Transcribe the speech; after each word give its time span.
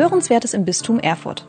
Hörenswertes 0.00 0.54
im 0.54 0.64
Bistum 0.64 0.98
Erfurt. 0.98 1.46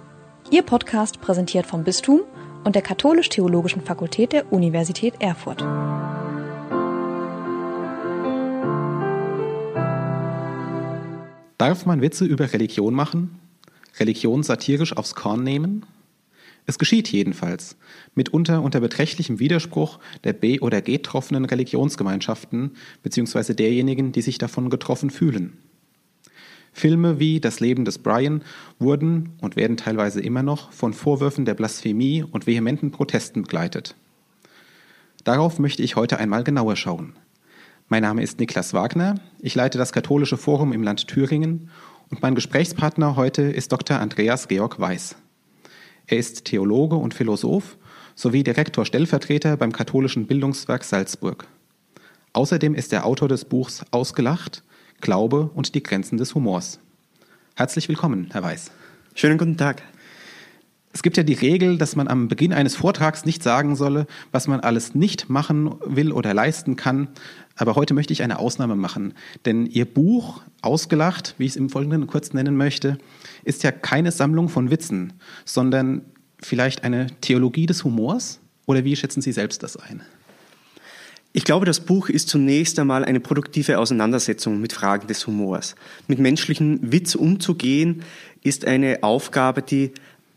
Ihr 0.50 0.62
Podcast 0.62 1.22
präsentiert 1.22 1.66
vom 1.66 1.86
Bistum 1.86 2.20
und 2.66 2.76
der 2.76 2.82
Katholisch-Theologischen 2.82 3.82
Fakultät 3.82 4.34
der 4.34 4.52
Universität 4.52 5.14
Erfurt. 5.22 5.62
Darf 11.58 11.86
man 11.86 12.02
Witze 12.02 12.26
über 12.26 12.52
Religion 12.52 12.94
machen? 12.94 13.40
Religion 14.02 14.44
satirisch 14.44 14.98
aufs 14.98 15.16
Korn 15.16 15.46
nehmen? 15.46 15.86
Es 16.66 16.78
geschieht 16.78 17.10
jedenfalls, 17.10 17.78
mitunter 18.16 18.64
unter 18.64 18.82
beträchtlichem 18.82 19.40
Widerspruch 19.40 19.98
der 20.26 20.34
B- 20.34 20.60
oder 20.60 20.82
G-troffenen 20.82 21.46
Religionsgemeinschaften 21.46 22.72
bzw. 23.02 23.54
derjenigen, 23.54 24.12
die 24.12 24.22
sich 24.22 24.40
davon 24.40 24.70
getroffen 24.70 25.10
fühlen. 25.10 25.58
Filme 26.72 27.20
wie 27.20 27.40
Das 27.40 27.60
Leben 27.60 27.86
des 27.86 28.00
Brian 28.00 28.44
wurden 28.80 29.34
und 29.42 29.56
werden 29.56 29.78
teilweise 29.78 30.22
immer 30.22 30.44
noch 30.44 30.72
von 30.72 30.94
Vorwürfen 30.94 31.46
der 31.46 31.54
Blasphemie 31.54 32.24
und 32.24 32.48
vehementen 32.48 32.92
Protesten 32.92 33.44
begleitet. 33.44 33.96
Darauf 35.24 35.60
möchte 35.60 35.84
ich 35.84 35.96
heute 35.96 36.18
einmal 36.18 36.44
genauer 36.44 36.76
schauen. 36.76 37.14
Mein 37.90 38.04
Name 38.04 38.24
ist 38.24 38.40
Niklas 38.40 38.74
Wagner, 38.74 39.16
ich 39.40 39.54
leite 39.54 39.78
das 39.78 39.92
Katholische 39.92 40.38
Forum 40.38 40.72
im 40.72 40.82
Land 40.82 41.08
Thüringen 41.08 41.70
und 42.10 42.22
mein 42.22 42.36
Gesprächspartner 42.36 43.16
heute 43.16 43.42
ist 43.42 43.72
Dr. 43.72 44.00
Andreas 44.00 44.48
Georg 44.48 44.80
Weiß. 44.80 45.16
Er 46.08 46.18
ist 46.18 46.46
Theologe 46.46 46.96
und 46.96 47.14
Philosoph 47.14 47.78
sowie 48.16 48.44
Direktor 48.44 48.86
Stellvertreter 48.86 49.58
beim 49.58 49.72
Katholischen 49.72 50.26
Bildungswerk 50.28 50.84
Salzburg. 50.84 51.48
Außerdem 52.34 52.76
ist 52.76 52.94
er 52.94 53.06
Autor 53.06 53.28
des 53.28 53.46
Buchs 53.46 53.84
Ausgelacht, 53.92 54.64
Glaube 55.02 55.50
und 55.54 55.76
die 55.76 55.84
Grenzen 55.84 56.18
des 56.18 56.36
Humors. 56.36 56.80
Herzlich 57.56 57.90
willkommen, 57.90 58.30
Herr 58.32 58.44
Weiß. 58.44 58.72
Schönen 59.16 59.38
guten 59.38 59.58
Tag. 59.58 59.84
Es 60.94 61.04
gibt 61.04 61.18
ja 61.18 61.24
die 61.24 61.34
Regel, 61.34 61.78
dass 61.78 61.96
man 61.96 62.08
am 62.08 62.28
Beginn 62.28 62.54
eines 62.54 62.76
Vortrags 62.76 63.26
nicht 63.26 63.44
sagen 63.44 63.76
solle, 63.76 64.08
was 64.32 64.48
man 64.48 64.60
alles 64.60 64.94
nicht 64.94 65.30
machen 65.30 65.76
will 65.86 66.12
oder 66.12 66.34
leisten 66.34 66.76
kann. 66.76 67.08
Aber 67.56 67.76
heute 67.76 67.94
möchte 67.94 68.14
ich 68.14 68.24
eine 68.24 68.40
Ausnahme 68.40 68.76
machen. 68.76 69.14
Denn 69.46 69.66
Ihr 69.66 69.86
Buch, 69.86 70.42
Ausgelacht, 70.62 71.36
wie 71.38 71.46
ich 71.46 71.52
es 71.52 71.56
im 71.56 71.70
Folgenden 71.70 72.08
kurz 72.08 72.34
nennen 72.34 72.58
möchte, 72.58 72.98
ist 73.44 73.64
ja 73.64 73.72
keine 73.72 74.12
Sammlung 74.12 74.50
von 74.50 74.70
Witzen, 74.70 75.14
sondern 75.46 76.04
vielleicht 76.42 76.84
eine 76.84 77.08
Theologie 77.22 77.66
des 77.66 77.84
Humors? 77.84 78.40
Oder 78.66 78.84
wie 78.84 78.96
schätzen 78.96 79.22
Sie 79.22 79.32
selbst 79.32 79.64
das 79.64 79.78
ein? 79.78 80.02
Ich 81.34 81.46
glaube, 81.46 81.66
das 81.66 81.80
Buch 81.80 82.10
ist 82.10 82.28
zunächst 82.28 82.78
einmal 82.78 83.06
eine 83.06 83.22
produktive 83.22 83.80
Auseinandersetzung 83.80 84.60
mit 84.60 84.74
Fragen 84.74 85.08
des 85.08 85.26
Humors. 85.28 85.76
Mit 86.08 86.20
menschlichem 86.20 86.80
Witz 86.82 87.16
umzugehen, 87.16 88.04
ist 88.44 88.66
eine 88.66 89.02
Aufgabe, 89.02 89.62
die 89.62 89.92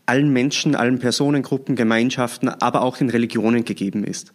allen 0.05 0.31
Menschen, 0.31 0.73
allen 0.73 0.99
Personengruppen, 0.99 1.75
Gemeinschaften, 1.75 2.47
aber 2.47 2.81
auch 2.81 2.97
den 2.97 3.09
Religionen 3.09 3.65
gegeben 3.65 4.05
ist. 4.05 4.31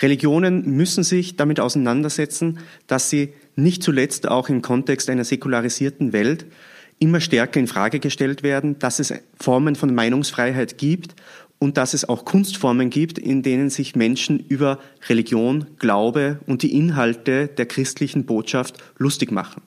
Religionen 0.00 0.74
müssen 0.74 1.04
sich 1.04 1.36
damit 1.36 1.60
auseinandersetzen, 1.60 2.60
dass 2.86 3.10
sie 3.10 3.34
nicht 3.54 3.82
zuletzt 3.82 4.26
auch 4.26 4.48
im 4.48 4.62
Kontext 4.62 5.10
einer 5.10 5.24
säkularisierten 5.24 6.14
Welt 6.14 6.46
immer 6.98 7.20
stärker 7.20 7.60
in 7.60 7.66
Frage 7.66 7.98
gestellt 7.98 8.42
werden, 8.42 8.78
dass 8.78 9.00
es 9.00 9.12
Formen 9.38 9.74
von 9.74 9.94
Meinungsfreiheit 9.94 10.78
gibt 10.78 11.14
und 11.60 11.76
dass 11.76 11.94
es 11.94 12.08
auch 12.08 12.24
Kunstformen 12.24 12.90
gibt, 12.90 13.18
in 13.18 13.42
denen 13.42 13.70
sich 13.70 13.94
Menschen 13.94 14.40
über 14.40 14.80
Religion, 15.08 15.66
Glaube 15.78 16.40
und 16.46 16.62
die 16.62 16.74
Inhalte 16.74 17.46
der 17.48 17.66
christlichen 17.66 18.24
Botschaft 18.24 18.82
lustig 18.96 19.30
machen. 19.30 19.62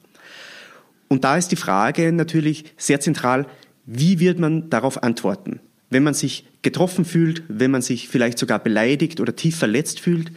Und 1.08 1.24
da 1.24 1.38
ist 1.38 1.50
die 1.50 1.56
Frage 1.56 2.12
natürlich 2.12 2.66
sehr 2.76 3.00
zentral, 3.00 3.46
wie 3.86 4.20
wird 4.20 4.40
man 4.40 4.72
darauf 4.72 5.04
antworten? 5.04 5.60
Wenn 5.92 6.02
man 6.02 6.16
sich 6.16 6.46
getroffen 6.64 7.06
fühlt, 7.06 7.44
wenn 7.48 7.70
man 7.70 7.84
sich 7.84 8.08
vielleicht 8.08 8.40
sogar 8.40 8.58
beleidigt 8.58 9.20
oder 9.20 9.36
tief 9.36 9.56
verletzt 9.56 10.00
fühlt, 10.00 10.32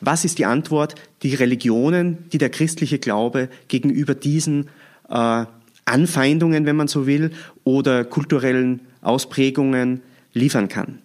was 0.00 0.24
ist 0.24 0.38
die 0.38 0.46
Antwort, 0.46 0.94
die 1.22 1.34
Religionen, 1.34 2.30
die 2.32 2.38
der 2.38 2.48
christliche 2.48 2.98
Glaube 2.98 3.50
gegenüber 3.68 4.14
diesen 4.14 4.68
äh, 5.10 5.44
Anfeindungen, 5.84 6.64
wenn 6.64 6.76
man 6.76 6.88
so 6.88 7.06
will, 7.06 7.32
oder 7.64 8.04
kulturellen 8.04 8.80
Ausprägungen 9.02 10.00
liefern 10.32 10.68
kann? 10.68 10.98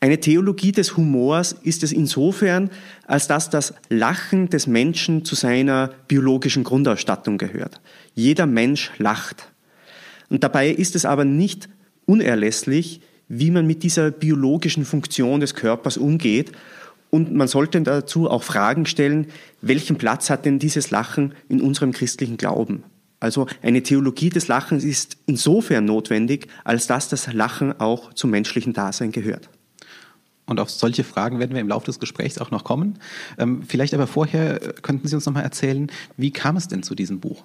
Eine 0.00 0.20
Theologie 0.20 0.72
des 0.72 0.98
Humors 0.98 1.52
ist 1.62 1.82
es 1.82 1.90
insofern, 1.90 2.68
als 3.06 3.26
dass 3.26 3.48
das 3.48 3.72
Lachen 3.88 4.50
des 4.50 4.66
Menschen 4.66 5.24
zu 5.24 5.34
seiner 5.34 5.92
biologischen 6.08 6.62
Grundausstattung 6.62 7.38
gehört. 7.38 7.80
Jeder 8.14 8.44
Mensch 8.44 8.90
lacht. 8.98 9.50
Und 10.28 10.44
dabei 10.44 10.68
ist 10.68 10.94
es 10.94 11.06
aber 11.06 11.24
nicht 11.24 11.68
unerlässlich, 12.04 13.00
wie 13.28 13.50
man 13.50 13.66
mit 13.66 13.82
dieser 13.82 14.10
biologischen 14.10 14.84
Funktion 14.84 15.40
des 15.40 15.54
Körpers 15.54 15.96
umgeht. 15.96 16.52
Und 17.08 17.32
man 17.32 17.48
sollte 17.48 17.80
dazu 17.80 18.28
auch 18.28 18.42
Fragen 18.42 18.86
stellen, 18.86 19.28
welchen 19.62 19.96
Platz 19.96 20.28
hat 20.28 20.44
denn 20.44 20.58
dieses 20.58 20.90
Lachen 20.90 21.32
in 21.48 21.62
unserem 21.62 21.92
christlichen 21.92 22.36
Glauben? 22.36 22.82
Also 23.24 23.46
eine 23.62 23.82
Theologie 23.82 24.28
des 24.28 24.48
Lachens 24.48 24.84
ist 24.84 25.16
insofern 25.24 25.86
notwendig, 25.86 26.46
als 26.62 26.86
dass 26.86 27.08
das 27.08 27.32
Lachen 27.32 27.80
auch 27.80 28.12
zum 28.12 28.28
menschlichen 28.30 28.74
Dasein 28.74 29.12
gehört. 29.12 29.48
Und 30.44 30.60
auf 30.60 30.68
solche 30.68 31.04
Fragen 31.04 31.38
werden 31.38 31.54
wir 31.54 31.62
im 31.62 31.68
Laufe 31.68 31.86
des 31.86 31.98
Gesprächs 31.98 32.36
auch 32.36 32.50
noch 32.50 32.64
kommen. 32.64 32.98
Ähm, 33.38 33.62
vielleicht 33.66 33.94
aber 33.94 34.06
vorher 34.06 34.62
äh, 34.62 34.74
könnten 34.82 35.08
Sie 35.08 35.14
uns 35.14 35.24
noch 35.24 35.32
mal 35.32 35.40
erzählen, 35.40 35.90
wie 36.18 36.32
kam 36.32 36.58
es 36.58 36.68
denn 36.68 36.82
zu 36.82 36.94
diesem 36.94 37.20
Buch? 37.20 37.44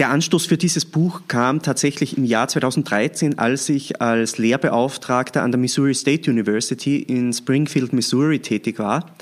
Der 0.00 0.10
Anstoß 0.10 0.46
für 0.46 0.56
dieses 0.56 0.84
Buch 0.84 1.22
kam 1.28 1.62
tatsächlich 1.62 2.18
im 2.18 2.24
Jahr 2.24 2.48
2013, 2.48 3.38
als 3.38 3.68
ich 3.68 4.02
als 4.02 4.36
Lehrbeauftragter 4.36 5.44
an 5.44 5.52
der 5.52 5.60
Missouri 5.60 5.94
State 5.94 6.28
University 6.28 6.98
in 6.98 7.32
Springfield, 7.32 7.92
Missouri 7.92 8.40
tätig 8.40 8.80
war. 8.80 9.14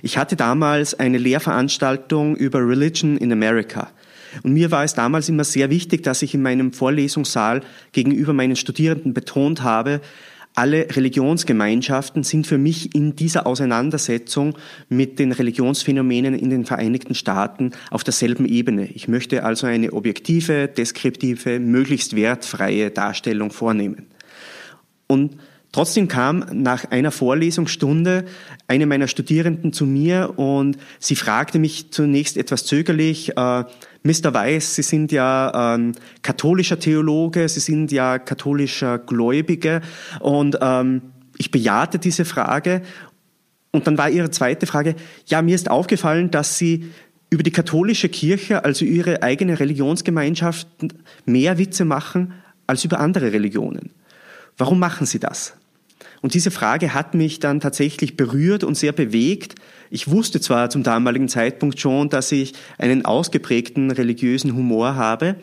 Ich 0.00 0.16
hatte 0.16 0.36
damals 0.36 0.98
eine 0.98 1.18
Lehrveranstaltung 1.18 2.34
über 2.34 2.66
Religion 2.66 3.18
in 3.18 3.30
America. 3.30 3.90
Und 4.42 4.52
mir 4.52 4.70
war 4.70 4.84
es 4.84 4.94
damals 4.94 5.28
immer 5.28 5.44
sehr 5.44 5.70
wichtig, 5.70 6.02
dass 6.02 6.22
ich 6.22 6.34
in 6.34 6.42
meinem 6.42 6.72
Vorlesungssaal 6.72 7.62
gegenüber 7.92 8.32
meinen 8.32 8.56
Studierenden 8.56 9.14
betont 9.14 9.62
habe, 9.62 10.00
alle 10.56 10.86
Religionsgemeinschaften 10.96 12.22
sind 12.22 12.46
für 12.46 12.56
mich 12.56 12.94
in 12.94 13.14
dieser 13.14 13.46
Auseinandersetzung 13.46 14.56
mit 14.88 15.18
den 15.18 15.32
Religionsphänomenen 15.32 16.34
in 16.34 16.48
den 16.48 16.64
Vereinigten 16.64 17.14
Staaten 17.14 17.72
auf 17.90 18.04
derselben 18.04 18.46
Ebene. 18.46 18.86
Ich 18.86 19.06
möchte 19.06 19.44
also 19.44 19.66
eine 19.66 19.92
objektive, 19.92 20.66
deskriptive, 20.66 21.60
möglichst 21.60 22.16
wertfreie 22.16 22.90
Darstellung 22.90 23.50
vornehmen. 23.50 24.06
Und 25.06 25.36
Trotzdem 25.72 26.08
kam 26.08 26.46
nach 26.52 26.90
einer 26.90 27.10
Vorlesungsstunde 27.10 28.24
eine 28.66 28.86
meiner 28.86 29.08
Studierenden 29.08 29.74
zu 29.74 29.84
mir 29.84 30.32
und 30.38 30.78
sie 30.98 31.16
fragte 31.16 31.58
mich 31.58 31.90
zunächst 31.90 32.38
etwas 32.38 32.64
zögerlich, 32.64 33.36
äh, 33.36 33.64
Mr. 34.06 34.32
Weiß, 34.32 34.76
Sie 34.76 34.82
sind 34.82 35.12
ja 35.12 35.74
ähm, 35.74 35.92
katholischer 36.22 36.78
Theologe, 36.78 37.48
Sie 37.48 37.60
sind 37.60 37.92
ja 37.92 38.18
katholischer 38.18 38.98
Gläubige 38.98 39.80
und 40.20 40.58
ähm, 40.60 41.02
ich 41.38 41.50
bejahte 41.50 41.98
diese 41.98 42.24
Frage 42.24 42.82
und 43.72 43.86
dann 43.86 43.98
war 43.98 44.08
Ihre 44.08 44.30
zweite 44.30 44.66
Frage, 44.66 44.94
ja, 45.26 45.42
mir 45.42 45.54
ist 45.54 45.70
aufgefallen, 45.70 46.30
dass 46.30 46.56
Sie 46.56 46.90
über 47.28 47.42
die 47.42 47.50
katholische 47.50 48.08
Kirche, 48.08 48.64
also 48.64 48.84
Ihre 48.84 49.22
eigene 49.22 49.58
Religionsgemeinschaft, 49.58 50.68
mehr 51.24 51.58
Witze 51.58 51.84
machen 51.84 52.32
als 52.66 52.84
über 52.84 53.00
andere 53.00 53.32
Religionen. 53.32 53.90
Warum 54.56 54.78
machen 54.78 55.06
Sie 55.06 55.18
das? 55.18 55.54
Und 56.22 56.34
diese 56.34 56.50
Frage 56.50 56.94
hat 56.94 57.14
mich 57.14 57.40
dann 57.40 57.60
tatsächlich 57.60 58.16
berührt 58.16 58.64
und 58.64 58.76
sehr 58.76 58.92
bewegt. 58.92 59.56
Ich 59.90 60.10
wusste 60.10 60.40
zwar 60.40 60.70
zum 60.70 60.82
damaligen 60.82 61.28
Zeitpunkt 61.28 61.80
schon, 61.80 62.08
dass 62.08 62.32
ich 62.32 62.54
einen 62.78 63.04
ausgeprägten 63.04 63.90
religiösen 63.90 64.54
Humor 64.54 64.96
habe, 64.96 65.36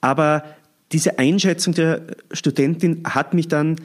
aber 0.00 0.44
diese 0.92 1.18
Einschätzung 1.18 1.74
der 1.74 2.02
Studentin 2.32 3.02
hat 3.04 3.34
mich 3.34 3.48
dann 3.48 3.76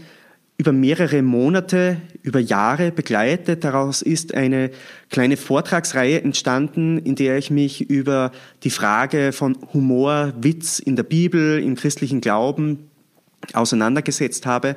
über 0.60 0.74
mehrere 0.74 1.22
Monate, 1.22 2.01
über 2.22 2.40
Jahre 2.40 2.92
begleitet. 2.92 3.63
Daraus 3.63 4.01
ist 4.01 4.36
eine 4.36 4.72
kleine 5.10 5.38
Vortragsreihe 5.38 6.22
entstanden, 6.22 6.98
in 6.98 7.16
der 7.16 7.38
ich 7.38 7.50
mich 7.50 7.90
über 7.90 8.34
die 8.63 8.69
Frage 8.69 9.31
von 9.31 9.57
Humor, 9.74 10.34
Witz 10.38 10.80
in 10.80 10.98
der 10.98 11.04
Bibel, 11.04 11.63
im 11.63 11.75
christlichen 11.75 12.19
Glauben 12.19 12.90
auseinandergesetzt 13.54 14.46
habe 14.46 14.75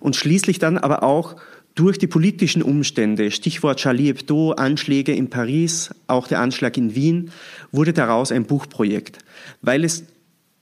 und 0.00 0.16
schließlich 0.16 0.58
dann 0.58 0.76
aber 0.76 1.02
auch 1.02 1.36
durch 1.74 1.98
die 1.98 2.06
politischen 2.06 2.62
Umstände, 2.62 3.30
Stichwort 3.30 3.78
Charlie 3.78 4.06
Hebdo, 4.06 4.52
Anschläge 4.52 5.14
in 5.14 5.30
Paris, 5.30 5.90
auch 6.06 6.28
der 6.28 6.40
Anschlag 6.40 6.76
in 6.76 6.94
Wien, 6.94 7.30
wurde 7.70 7.92
daraus 7.92 8.30
ein 8.30 8.44
Buchprojekt, 8.44 9.18
weil 9.62 9.84
es 9.84 10.04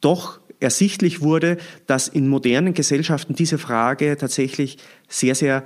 doch 0.00 0.40
ersichtlich 0.60 1.20
wurde, 1.20 1.56
dass 1.86 2.06
in 2.06 2.28
modernen 2.28 2.74
Gesellschaften 2.74 3.34
diese 3.34 3.58
Frage 3.58 4.16
tatsächlich 4.18 4.78
sehr, 5.08 5.34
sehr 5.34 5.64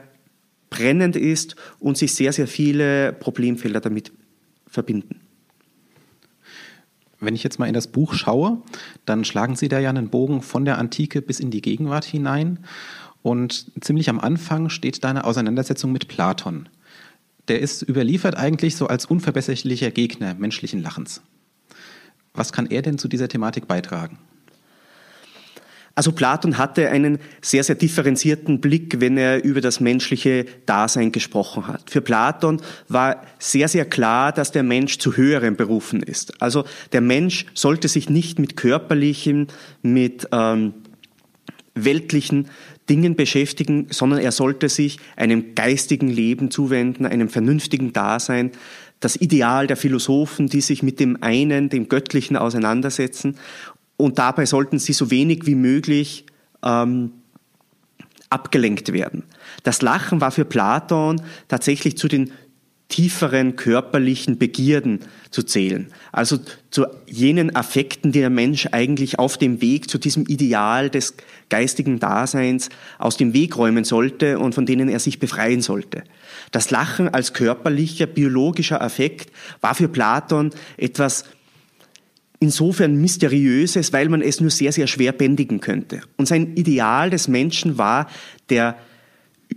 brennend 0.70 1.16
ist 1.16 1.56
und 1.78 1.98
sich 1.98 2.14
sehr, 2.14 2.32
sehr 2.32 2.48
viele 2.48 3.12
Problemfelder 3.12 3.80
damit 3.80 4.12
verbinden. 4.66 5.20
Wenn 7.20 7.34
ich 7.34 7.44
jetzt 7.44 7.58
mal 7.58 7.66
in 7.66 7.74
das 7.74 7.88
Buch 7.88 8.14
schaue, 8.14 8.60
dann 9.06 9.24
schlagen 9.24 9.56
Sie 9.56 9.68
da 9.68 9.78
ja 9.78 9.88
einen 9.88 10.10
Bogen 10.10 10.42
von 10.42 10.64
der 10.64 10.78
Antike 10.78 11.22
bis 11.22 11.40
in 11.40 11.50
die 11.50 11.62
Gegenwart 11.62 12.04
hinein. 12.04 12.58
Und 13.24 13.72
ziemlich 13.80 14.10
am 14.10 14.20
Anfang 14.20 14.68
steht 14.68 15.02
da 15.02 15.08
eine 15.08 15.24
Auseinandersetzung 15.24 15.90
mit 15.92 16.08
Platon. 16.08 16.68
Der 17.48 17.58
ist 17.58 17.80
überliefert 17.80 18.36
eigentlich 18.36 18.76
so 18.76 18.86
als 18.86 19.06
unverbesserlicher 19.06 19.90
Gegner 19.90 20.34
menschlichen 20.34 20.82
Lachens. 20.82 21.22
Was 22.34 22.52
kann 22.52 22.66
er 22.66 22.82
denn 22.82 22.98
zu 22.98 23.08
dieser 23.08 23.26
Thematik 23.26 23.66
beitragen? 23.66 24.18
Also 25.94 26.12
Platon 26.12 26.58
hatte 26.58 26.90
einen 26.90 27.18
sehr, 27.40 27.64
sehr 27.64 27.76
differenzierten 27.76 28.60
Blick, 28.60 29.00
wenn 29.00 29.16
er 29.16 29.42
über 29.42 29.62
das 29.62 29.80
menschliche 29.80 30.44
Dasein 30.66 31.10
gesprochen 31.10 31.66
hat. 31.66 31.90
Für 31.90 32.02
Platon 32.02 32.60
war 32.88 33.22
sehr, 33.38 33.68
sehr 33.68 33.86
klar, 33.86 34.32
dass 34.32 34.52
der 34.52 34.64
Mensch 34.64 34.98
zu 34.98 35.16
höheren 35.16 35.56
berufen 35.56 36.02
ist. 36.02 36.42
Also 36.42 36.66
der 36.92 37.00
Mensch 37.00 37.46
sollte 37.54 37.88
sich 37.88 38.10
nicht 38.10 38.38
mit 38.38 38.58
körperlichen, 38.58 39.46
mit 39.80 40.28
ähm, 40.30 40.74
weltlichen 41.74 42.48
Dingen 42.88 43.16
beschäftigen, 43.16 43.86
sondern 43.90 44.20
er 44.20 44.32
sollte 44.32 44.68
sich 44.68 44.98
einem 45.16 45.54
geistigen 45.54 46.08
Leben 46.08 46.50
zuwenden, 46.50 47.06
einem 47.06 47.28
vernünftigen 47.28 47.92
Dasein, 47.92 48.52
das 49.00 49.16
Ideal 49.16 49.66
der 49.66 49.76
Philosophen, 49.76 50.48
die 50.48 50.60
sich 50.60 50.82
mit 50.82 51.00
dem 51.00 51.22
einen, 51.22 51.68
dem 51.68 51.88
Göttlichen 51.88 52.36
auseinandersetzen. 52.36 53.36
Und 53.96 54.18
dabei 54.18 54.46
sollten 54.46 54.78
sie 54.78 54.92
so 54.92 55.10
wenig 55.10 55.46
wie 55.46 55.54
möglich 55.54 56.26
ähm, 56.62 57.12
abgelenkt 58.30 58.92
werden. 58.92 59.24
Das 59.62 59.82
Lachen 59.82 60.20
war 60.20 60.30
für 60.30 60.44
Platon 60.44 61.22
tatsächlich 61.48 61.96
zu 61.96 62.08
den 62.08 62.32
tieferen 62.94 63.56
körperlichen 63.56 64.38
Begierden 64.38 65.00
zu 65.30 65.42
zählen. 65.42 65.88
Also 66.12 66.38
zu 66.70 66.86
jenen 67.06 67.56
Affekten, 67.56 68.12
die 68.12 68.20
der 68.20 68.30
Mensch 68.30 68.68
eigentlich 68.70 69.18
auf 69.18 69.36
dem 69.36 69.60
Weg 69.60 69.90
zu 69.90 69.98
diesem 69.98 70.26
Ideal 70.26 70.90
des 70.90 71.14
geistigen 71.50 71.98
Daseins 71.98 72.68
aus 73.00 73.16
dem 73.16 73.32
Weg 73.32 73.56
räumen 73.56 73.82
sollte 73.82 74.38
und 74.38 74.54
von 74.54 74.64
denen 74.64 74.88
er 74.88 75.00
sich 75.00 75.18
befreien 75.18 75.60
sollte. 75.60 76.04
Das 76.52 76.70
Lachen 76.70 77.08
als 77.08 77.32
körperlicher, 77.32 78.06
biologischer 78.06 78.80
Affekt 78.80 79.32
war 79.60 79.74
für 79.74 79.88
Platon 79.88 80.50
etwas 80.76 81.24
insofern 82.38 82.94
mysteriöses, 82.94 83.92
weil 83.92 84.08
man 84.08 84.22
es 84.22 84.40
nur 84.40 84.50
sehr, 84.50 84.70
sehr 84.70 84.86
schwer 84.86 85.10
bändigen 85.10 85.58
könnte. 85.58 86.02
Und 86.16 86.28
sein 86.28 86.54
Ideal 86.54 87.10
des 87.10 87.26
Menschen 87.26 87.76
war 87.76 88.08
der 88.50 88.76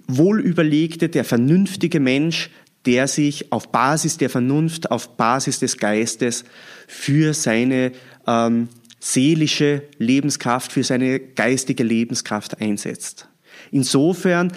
wohlüberlegte, 0.08 1.10
der 1.10 1.24
vernünftige 1.24 2.00
Mensch, 2.00 2.50
der 2.88 3.08
sich 3.08 3.52
auf 3.52 3.72
Basis 3.72 4.18
der 4.18 4.30
Vernunft, 4.30 4.90
auf 4.90 5.18
Basis 5.18 5.60
des 5.60 5.78
Geistes 5.78 6.46
für 6.88 7.34
seine 7.34 7.92
ähm, 8.26 8.70
seelische 9.00 9.84
Lebenskraft, 9.98 10.72
für 10.72 10.84
seine 10.84 11.20
geistige 11.20 11.84
Lebenskraft 11.84 12.62
einsetzt. 12.62 13.28
Insofern 13.72 14.54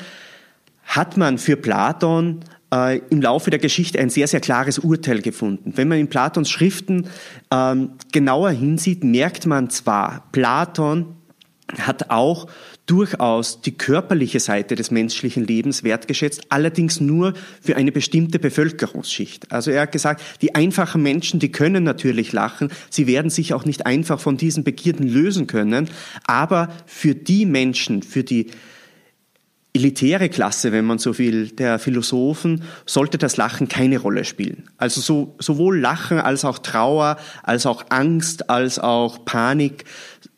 hat 0.85 1.17
man 1.17 1.39
für 1.39 1.57
Platon 1.57 2.41
äh, 2.73 2.99
im 3.11 3.21
Laufe 3.21 3.51
der 3.51 3.59
Geschichte 3.59 3.99
ein 3.99 4.11
sehr, 4.11 4.29
sehr 4.29 4.41
klares 4.41 4.79
Urteil 4.79 5.23
gefunden. 5.23 5.73
Wenn 5.77 5.89
man 5.89 5.99
in 5.99 6.09
Platons 6.09 6.49
Schriften 6.49 7.09
ähm, 7.51 7.93
genauer 8.13 8.51
hinsieht, 8.51 9.03
merkt 9.03 9.45
man 9.47 9.71
zwar, 9.71 10.29
Platon 10.31 11.17
hat 11.79 12.11
auch 12.11 12.47
durchaus 12.91 13.61
die 13.61 13.77
körperliche 13.77 14.41
Seite 14.41 14.75
des 14.75 14.91
menschlichen 14.91 15.47
Lebens 15.47 15.85
wertgeschätzt, 15.85 16.47
allerdings 16.49 17.01
nur 17.01 17.35
für 17.63 17.77
eine 17.77 17.93
bestimmte 17.93 18.41
Bevölkerungsschicht. 18.41 19.53
Also 19.53 19.71
er 19.71 19.83
hat 19.83 19.93
gesagt, 19.93 20.23
die 20.43 20.57
einfachen 20.57 21.01
Menschen, 21.01 21.39
die 21.39 21.53
können 21.53 21.85
natürlich 21.85 22.33
lachen, 22.33 22.73
sie 22.91 23.07
werden 23.07 23.31
sich 23.31 23.55
auch 23.55 23.65
nicht 23.65 23.87
einfach 23.87 24.19
von 24.19 24.37
diesen 24.37 24.65
Begierden 24.65 25.07
lösen 25.07 25.47
können, 25.47 25.89
aber 26.27 26.69
für 26.85 27.15
die 27.15 27.47
Menschen, 27.47 28.03
für 28.03 28.25
die 28.25 28.49
elitäre 29.73 30.29
Klasse, 30.29 30.73
wenn 30.73 30.85
man 30.85 30.99
so 30.99 31.17
will, 31.17 31.47
der 31.51 31.79
Philosophen, 31.79 32.65
sollte 32.87 33.19
das 33.19 33.37
Lachen 33.37 33.69
keine 33.69 33.99
Rolle 33.99 34.25
spielen. 34.25 34.65
Also 34.79 35.01
so, 35.01 35.37
sowohl 35.39 35.79
Lachen 35.79 36.19
als 36.19 36.45
auch 36.45 36.59
Trauer, 36.59 37.19
als 37.45 37.67
auch 37.67 37.85
Angst, 37.91 38.51
als 38.51 38.81
auch 38.81 39.25
Panik, 39.25 39.85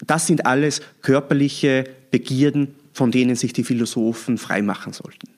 das 0.06 0.26
sind 0.26 0.44
alles 0.44 0.82
körperliche 1.00 1.84
Begierden, 2.12 2.76
von 2.92 3.10
denen 3.10 3.34
sich 3.34 3.52
die 3.52 3.64
Philosophen 3.64 4.38
freimachen 4.38 4.92
sollten. 4.92 5.28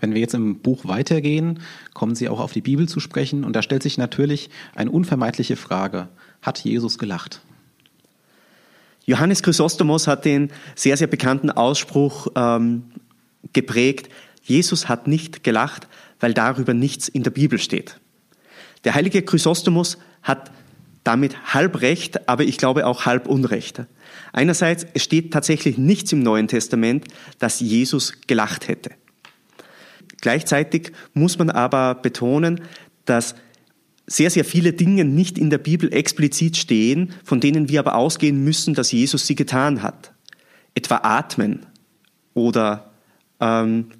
Wenn 0.00 0.14
wir 0.14 0.20
jetzt 0.20 0.34
im 0.34 0.60
Buch 0.60 0.86
weitergehen, 0.86 1.60
kommen 1.92 2.14
Sie 2.14 2.28
auch 2.28 2.40
auf 2.40 2.52
die 2.52 2.62
Bibel 2.62 2.88
zu 2.88 3.00
sprechen 3.00 3.44
und 3.44 3.54
da 3.54 3.62
stellt 3.62 3.82
sich 3.82 3.98
natürlich 3.98 4.48
eine 4.74 4.90
unvermeidliche 4.90 5.56
Frage. 5.56 6.08
Hat 6.40 6.60
Jesus 6.60 6.98
gelacht? 6.98 7.42
Johannes 9.04 9.42
Chrysostomos 9.42 10.06
hat 10.06 10.24
den 10.24 10.50
sehr, 10.74 10.96
sehr 10.96 11.06
bekannten 11.06 11.50
Ausspruch 11.50 12.28
ähm, 12.34 12.84
geprägt, 13.52 14.08
Jesus 14.42 14.88
hat 14.88 15.08
nicht 15.08 15.42
gelacht, 15.42 15.88
weil 16.20 16.34
darüber 16.34 16.74
nichts 16.74 17.08
in 17.08 17.22
der 17.22 17.30
Bibel 17.30 17.58
steht. 17.58 17.98
Der 18.84 18.94
heilige 18.94 19.22
Chrysostomos 19.22 19.98
hat 20.22 20.50
damit 21.04 21.54
halb 21.54 21.82
recht, 21.82 22.28
aber 22.28 22.44
ich 22.44 22.56
glaube 22.56 22.86
auch 22.86 23.04
halb 23.04 23.28
Unrecht. 23.28 23.84
Einerseits, 24.32 24.86
es 24.94 25.04
steht 25.04 25.32
tatsächlich 25.32 25.78
nichts 25.78 26.12
im 26.12 26.22
Neuen 26.22 26.48
Testament, 26.48 27.04
dass 27.38 27.60
Jesus 27.60 28.14
gelacht 28.26 28.68
hätte. 28.68 28.90
Gleichzeitig 30.20 30.92
muss 31.12 31.38
man 31.38 31.50
aber 31.50 31.94
betonen, 31.94 32.62
dass 33.04 33.34
sehr, 34.06 34.30
sehr 34.30 34.44
viele 34.44 34.72
Dinge 34.72 35.04
nicht 35.04 35.38
in 35.38 35.50
der 35.50 35.58
Bibel 35.58 35.92
explizit 35.92 36.56
stehen, 36.56 37.12
von 37.22 37.40
denen 37.40 37.68
wir 37.68 37.80
aber 37.80 37.94
ausgehen 37.94 38.42
müssen, 38.42 38.74
dass 38.74 38.92
Jesus 38.92 39.26
sie 39.26 39.34
getan 39.34 39.82
hat. 39.82 40.12
Etwa 40.74 41.00
atmen 41.02 41.66
oder 42.32 42.92
ähm, 43.40 43.90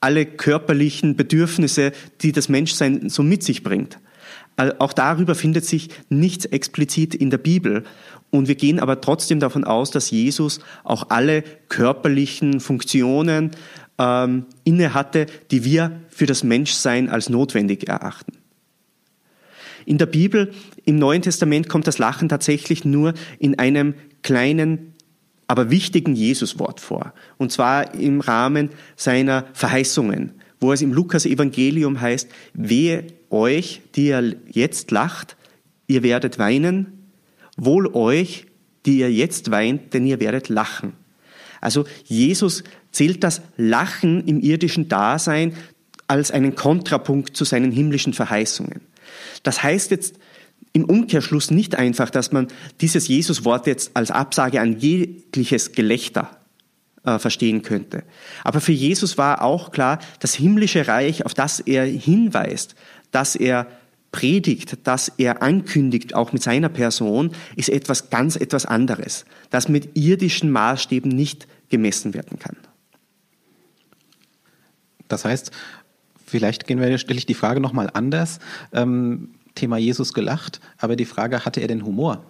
alle 0.00 0.26
körperlichen 0.26 1.16
Bedürfnisse, 1.16 1.92
die 2.20 2.32
das 2.32 2.48
Menschsein 2.48 3.08
so 3.08 3.22
mit 3.22 3.42
sich 3.44 3.62
bringt. 3.62 3.98
Auch 4.56 4.92
darüber 4.92 5.34
findet 5.34 5.64
sich 5.64 5.88
nichts 6.08 6.44
explizit 6.44 7.14
in 7.14 7.30
der 7.30 7.38
Bibel. 7.38 7.84
Und 8.30 8.48
wir 8.48 8.54
gehen 8.54 8.80
aber 8.80 9.00
trotzdem 9.00 9.40
davon 9.40 9.64
aus, 9.64 9.90
dass 9.90 10.10
Jesus 10.10 10.60
auch 10.84 11.10
alle 11.10 11.42
körperlichen 11.68 12.60
Funktionen 12.60 13.52
ähm, 13.98 14.46
inne 14.64 14.94
hatte, 14.94 15.26
die 15.50 15.64
wir 15.64 16.00
für 16.08 16.26
das 16.26 16.44
Menschsein 16.44 17.08
als 17.08 17.28
notwendig 17.28 17.88
erachten. 17.88 18.32
In 19.84 19.98
der 19.98 20.06
Bibel, 20.06 20.52
im 20.84 20.96
Neuen 20.96 21.22
Testament, 21.22 21.68
kommt 21.68 21.86
das 21.86 21.98
Lachen 21.98 22.28
tatsächlich 22.28 22.84
nur 22.84 23.14
in 23.38 23.58
einem 23.58 23.94
kleinen, 24.22 24.94
aber 25.48 25.70
wichtigen 25.70 26.14
Jesuswort 26.14 26.80
vor. 26.80 27.12
Und 27.36 27.52
zwar 27.52 27.94
im 27.94 28.20
Rahmen 28.20 28.70
seiner 28.96 29.46
Verheißungen, 29.52 30.32
wo 30.60 30.72
es 30.72 30.82
im 30.82 30.92
Lukas-Evangelium 30.92 32.00
heißt, 32.00 32.28
wehe 32.54 33.06
euch, 33.32 33.82
die 33.94 34.08
ihr 34.08 34.36
jetzt 34.50 34.90
lacht, 34.90 35.36
ihr 35.86 36.02
werdet 36.02 36.38
weinen, 36.38 37.10
wohl 37.56 37.94
euch, 37.94 38.46
die 38.86 38.98
ihr 38.98 39.12
jetzt 39.12 39.50
weint, 39.50 39.94
denn 39.94 40.06
ihr 40.06 40.20
werdet 40.20 40.48
lachen. 40.48 40.94
Also 41.60 41.84
Jesus 42.04 42.64
zählt 42.90 43.22
das 43.22 43.40
Lachen 43.56 44.26
im 44.26 44.40
irdischen 44.40 44.88
Dasein 44.88 45.54
als 46.08 46.30
einen 46.30 46.54
Kontrapunkt 46.54 47.36
zu 47.36 47.44
seinen 47.44 47.70
himmlischen 47.70 48.12
Verheißungen. 48.12 48.82
Das 49.42 49.62
heißt 49.62 49.90
jetzt 49.90 50.16
im 50.72 50.84
Umkehrschluss 50.84 51.50
nicht 51.50 51.76
einfach, 51.76 52.10
dass 52.10 52.32
man 52.32 52.48
dieses 52.80 53.08
Jesuswort 53.08 53.66
jetzt 53.66 53.92
als 53.94 54.10
Absage 54.10 54.60
an 54.60 54.78
jegliches 54.78 55.72
Gelächter 55.72 56.30
äh, 57.04 57.18
verstehen 57.18 57.62
könnte. 57.62 58.04
Aber 58.42 58.60
für 58.60 58.72
Jesus 58.72 59.18
war 59.18 59.42
auch 59.42 59.70
klar, 59.70 59.98
das 60.20 60.34
himmlische 60.34 60.88
Reich, 60.88 61.26
auf 61.26 61.34
das 61.34 61.60
er 61.60 61.84
hinweist, 61.84 62.74
dass 63.12 63.36
er 63.36 63.68
predigt, 64.10 64.86
dass 64.86 65.08
er 65.16 65.42
ankündigt, 65.42 66.14
auch 66.14 66.32
mit 66.32 66.42
seiner 66.42 66.68
Person, 66.68 67.30
ist 67.56 67.70
etwas 67.70 68.10
ganz 68.10 68.36
etwas 68.36 68.66
anderes, 68.66 69.24
das 69.48 69.68
mit 69.68 69.96
irdischen 69.96 70.50
Maßstäben 70.50 71.10
nicht 71.10 71.46
gemessen 71.70 72.12
werden 72.12 72.38
kann. 72.38 72.56
Das 75.08 75.24
heißt, 75.24 75.52
Vielleicht 76.32 76.66
gehen 76.66 76.80
wir, 76.80 76.96
stelle 76.96 77.18
ich 77.18 77.26
die 77.26 77.34
Frage 77.34 77.60
nochmal 77.60 77.90
anders. 77.92 78.38
Ähm, 78.72 79.34
Thema 79.54 79.76
Jesus 79.76 80.14
gelacht, 80.14 80.62
aber 80.78 80.96
die 80.96 81.04
Frage, 81.04 81.44
hatte 81.44 81.60
er 81.60 81.68
denn 81.68 81.84
Humor? 81.84 82.24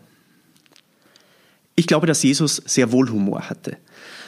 Ich 1.77 1.87
glaube, 1.87 2.09
dass 2.09 2.21
Jesus 2.25 2.57
sehr 2.57 2.91
wohl 2.91 3.09
Humor 3.11 3.49
hatte. 3.49 3.77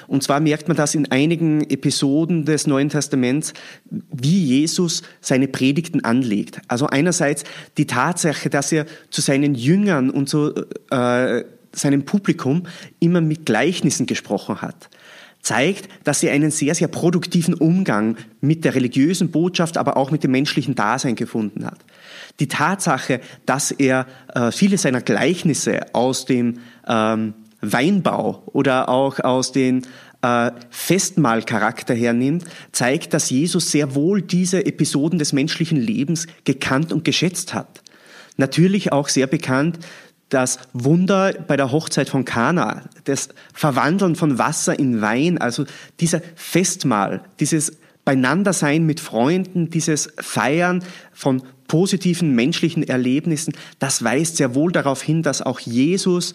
Und 0.07 0.23
zwar 0.23 0.41
merkt 0.41 0.69
man 0.69 0.77
das 0.77 0.95
in 0.95 1.11
einigen 1.11 1.63
Episoden 1.69 2.45
des 2.45 2.67
Neuen 2.67 2.89
Testaments, 2.89 3.55
wie 3.91 4.45
Jesus 4.45 5.03
seine 5.21 5.49
Predigten 5.49 6.05
anlegt. 6.05 6.61
Also 6.69 6.87
einerseits 6.87 7.45
die 7.77 7.87
Tatsache, 7.87 8.51
dass 8.51 8.73
er 8.73 8.87
zu 9.11 9.21
seinen 9.21 9.55
Jüngern 9.55 10.11
und 10.11 10.29
zu 10.29 10.55
äh, 10.91 11.45
seinem 11.73 12.05
Publikum 12.05 12.65
immer 13.01 13.21
mit 13.21 13.47
Gleichnissen 13.47 14.07
gesprochen 14.07 14.63
hat. 14.63 14.89
zeigt, 15.45 15.89
dass 16.05 16.21
sie 16.21 16.31
einen 16.31 16.51
sehr, 16.51 16.75
sehr 16.75 16.89
produktiven 16.89 17.53
Umgang 17.53 18.17
mit 18.41 18.65
der 18.65 18.75
religiösen 18.75 19.31
Botschaft, 19.31 19.77
aber 19.77 19.97
auch 19.99 20.11
mit 20.11 20.25
dem 20.25 20.31
menschlichen 20.31 20.75
Dasein 20.75 21.17
gefunden 21.17 21.67
hat. 21.67 21.79
Die 22.41 22.49
Tatsache, 22.49 23.21
dass 23.45 23.71
er 23.71 24.07
äh, 24.35 24.51
viele 24.51 24.79
seiner 24.79 25.03
Gleichnisse 25.03 25.95
aus 25.95 26.25
dem 26.25 26.61
ähm, 26.89 27.35
Weinbau 27.73 28.43
oder 28.47 28.89
auch 28.89 29.21
aus 29.21 29.53
den 29.53 29.87
äh, 30.23 30.51
Festmahlcharakter 30.71 31.95
hernimmt, 31.95 32.45
zeigt, 32.73 33.15
dass 33.15 33.31
Jesus 33.31 33.71
sehr 33.71 33.95
wohl 33.95 34.23
diese 34.23 34.65
Episoden 34.65 35.19
des 35.19 35.33
menschlichen 35.33 35.79
Lebens 35.79 36.27
gekannt 36.45 36.93
und 36.93 37.05
geschätzt 37.05 37.55
hat. 37.55 37.83
Natürlich 38.37 38.93
auch 38.93 39.09
sehr 39.09 39.27
bekannt 39.27 39.79
das 40.31 40.59
Wunder 40.73 41.33
bei 41.47 41.57
der 41.57 41.71
Hochzeit 41.71 42.09
von 42.09 42.25
Kana, 42.25 42.83
das 43.05 43.29
Verwandeln 43.53 44.17
von 44.17 44.39
Wasser 44.39 44.77
in 44.79 45.01
Wein, 45.01 45.39
also 45.39 45.65
dieser 46.01 46.21
Festmahl, 46.35 47.23
dieses 47.39 47.77
Beieinandersein 48.05 48.85
mit 48.85 49.01
Freunden, 49.01 49.71
dieses 49.71 50.13
Feiern 50.19 50.83
von 51.13 51.43
positiven 51.69 52.35
menschlichen 52.35 52.83
Erlebnissen, 52.83 53.55
das 53.79 54.05
weist 54.05 54.37
sehr 54.37 54.55
wohl 54.55 54.73
darauf 54.73 55.03
hin, 55.03 55.23
dass 55.23 55.41
auch 55.41 55.61
Jesus 55.61 56.35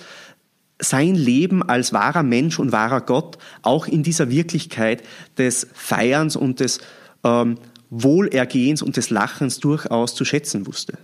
sein 0.80 1.16
Leben 1.16 1.62
als 1.62 1.94
wahrer 1.94 2.24
Mensch 2.24 2.60
und 2.60 2.72
wahrer 2.72 3.02
Gott 3.02 3.38
auch 3.62 3.88
in 3.88 4.04
dieser 4.04 4.30
Wirklichkeit 4.30 5.04
des 5.38 5.68
Feierns 5.74 6.36
und 6.36 6.60
des 6.60 6.80
ähm, 7.24 7.56
Wohlergehens 7.90 8.82
und 8.82 8.98
des 8.98 9.10
Lachens 9.10 9.60
durchaus 9.60 10.16
zu 10.16 10.26
schätzen 10.26 10.68
wusste 10.68 10.98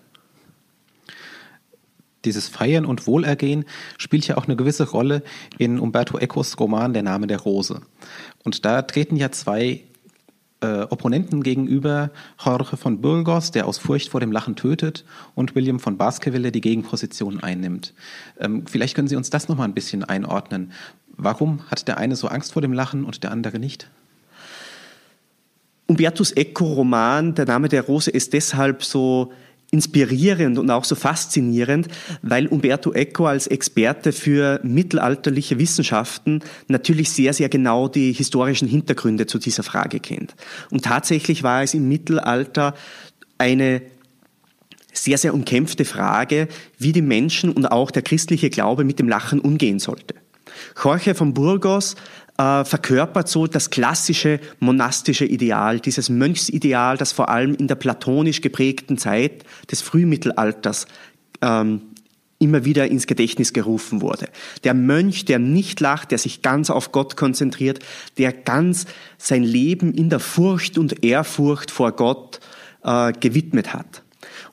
dieses 2.25 2.47
Feiern 2.47 2.85
und 2.85 3.07
Wohlergehen 3.07 3.65
spielt 3.97 4.27
ja 4.27 4.37
auch 4.37 4.45
eine 4.45 4.55
gewisse 4.55 4.89
Rolle 4.89 5.23
in 5.57 5.79
Umberto 5.79 6.17
Ecos 6.17 6.59
Roman 6.59 6.93
Der 6.93 7.03
Name 7.03 7.27
der 7.27 7.39
Rose. 7.39 7.81
Und 8.43 8.65
da 8.65 8.81
treten 8.81 9.15
ja 9.15 9.31
zwei 9.31 9.83
äh, 10.61 10.81
Opponenten 10.83 11.43
gegenüber, 11.43 12.11
Jorge 12.43 12.77
von 12.77 13.01
Burgos, 13.01 13.51
der 13.51 13.67
aus 13.67 13.77
Furcht 13.77 14.09
vor 14.09 14.19
dem 14.19 14.31
Lachen 14.31 14.55
tötet, 14.55 15.05
und 15.35 15.55
William 15.55 15.79
von 15.79 15.97
Baskerville, 15.97 16.43
der 16.43 16.51
die 16.51 16.61
Gegenposition 16.61 17.39
einnimmt. 17.39 17.93
Ähm, 18.39 18.65
vielleicht 18.65 18.95
können 18.95 19.07
Sie 19.07 19.15
uns 19.15 19.29
das 19.29 19.47
nochmal 19.47 19.67
ein 19.67 19.73
bisschen 19.73 20.03
einordnen. 20.03 20.71
Warum 21.17 21.61
hat 21.69 21.87
der 21.87 21.97
eine 21.97 22.15
so 22.15 22.27
Angst 22.27 22.53
vor 22.53 22.61
dem 22.61 22.73
Lachen 22.73 23.05
und 23.05 23.23
der 23.23 23.31
andere 23.31 23.59
nicht? 23.59 23.89
Umbertus 25.87 26.31
Eco 26.31 26.65
Roman, 26.65 27.35
der 27.35 27.45
Name 27.45 27.69
der 27.69 27.83
Rose, 27.83 28.09
ist 28.09 28.33
deshalb 28.33 28.83
so 28.83 29.31
inspirierend 29.71 30.57
und 30.57 30.69
auch 30.69 30.85
so 30.85 30.95
faszinierend, 30.95 31.87
weil 32.21 32.47
Umberto 32.47 32.93
Eco 32.93 33.25
als 33.25 33.47
Experte 33.47 34.11
für 34.11 34.59
mittelalterliche 34.63 35.59
Wissenschaften 35.59 36.41
natürlich 36.67 37.11
sehr, 37.11 37.33
sehr 37.33 37.49
genau 37.49 37.87
die 37.87 38.13
historischen 38.13 38.67
Hintergründe 38.67 39.25
zu 39.25 39.39
dieser 39.39 39.63
Frage 39.63 39.99
kennt. 39.99 40.35
Und 40.71 40.85
tatsächlich 40.85 41.43
war 41.43 41.63
es 41.63 41.73
im 41.73 41.89
Mittelalter 41.89 42.73
eine 43.37 43.81
sehr, 44.93 45.17
sehr 45.17 45.33
umkämpfte 45.33 45.83
Frage, 45.83 46.47
wie 46.77 46.93
die 46.93 47.01
Menschen 47.01 47.51
und 47.51 47.65
auch 47.65 47.91
der 47.91 48.01
christliche 48.01 48.49
Glaube 48.49 48.85
mit 48.85 48.99
dem 48.99 49.09
Lachen 49.09 49.39
umgehen 49.39 49.79
sollte. 49.79 50.15
Jorge 50.81 51.15
von 51.15 51.33
Burgos 51.33 51.95
äh, 52.37 52.65
verkörpert 52.65 53.27
so 53.29 53.47
das 53.47 53.69
klassische 53.69 54.39
monastische 54.59 55.25
Ideal, 55.25 55.79
dieses 55.79 56.09
Mönchsideal, 56.09 56.97
das 56.97 57.11
vor 57.11 57.29
allem 57.29 57.55
in 57.55 57.67
der 57.67 57.75
platonisch 57.75 58.41
geprägten 58.41 58.97
Zeit 58.97 59.43
des 59.71 59.81
Frühmittelalters 59.81 60.87
ähm, 61.41 61.81
immer 62.39 62.65
wieder 62.65 62.87
ins 62.87 63.07
Gedächtnis 63.07 63.53
gerufen 63.53 64.01
wurde. 64.01 64.27
Der 64.63 64.73
Mönch, 64.73 65.25
der 65.25 65.39
nicht 65.39 65.79
lacht, 65.79 66.11
der 66.11 66.17
sich 66.17 66.41
ganz 66.41 66.69
auf 66.69 66.91
Gott 66.91 67.15
konzentriert, 67.15 67.79
der 68.17 68.33
ganz 68.33 68.85
sein 69.17 69.43
Leben 69.43 69.93
in 69.93 70.09
der 70.09 70.19
Furcht 70.19 70.77
und 70.77 71.03
Ehrfurcht 71.03 71.71
vor 71.71 71.93
Gott 71.93 72.39
äh, 72.83 73.13
gewidmet 73.13 73.73
hat. 73.73 74.03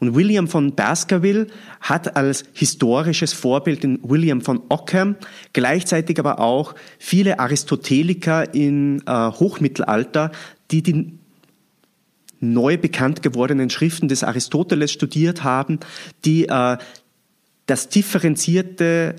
Und 0.03 0.17
William 0.17 0.49
von 0.49 0.75
Baskerville 0.75 1.47
hat 1.81 2.17
als 2.17 2.43
historisches 2.55 3.33
Vorbild 3.33 3.85
den 3.85 4.01
William 4.03 4.41
von 4.41 4.61
Ockham, 4.69 5.15
gleichzeitig 5.53 6.19
aber 6.19 6.41
auch 6.41 6.75
viele 6.99 7.39
Aristoteliker 7.39 8.53
im 8.53 9.01
äh, 9.07 9.13
Hochmittelalter, 9.13 10.33
die 10.73 10.83
die 10.83 11.13
neu 12.41 12.79
bekannt 12.79 13.23
gewordenen 13.23 13.71
Schriften 13.71 14.09
des 14.09 14.25
Aristoteles 14.25 14.91
studiert 14.91 15.45
haben, 15.45 15.79
die 16.25 16.49
äh, 16.49 16.79
das 17.67 17.89
differenzierte 17.89 19.15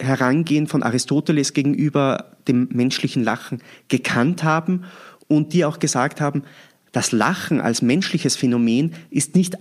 Herangehen 0.00 0.66
von 0.66 0.82
Aristoteles 0.82 1.52
gegenüber 1.52 2.32
dem 2.48 2.68
menschlichen 2.72 3.22
Lachen 3.22 3.62
gekannt 3.86 4.42
haben 4.42 4.86
und 5.28 5.52
die 5.52 5.64
auch 5.64 5.78
gesagt 5.78 6.20
haben, 6.20 6.42
das 6.90 7.12
Lachen 7.12 7.60
als 7.60 7.80
menschliches 7.80 8.34
Phänomen 8.34 8.94
ist 9.10 9.36
nicht 9.36 9.56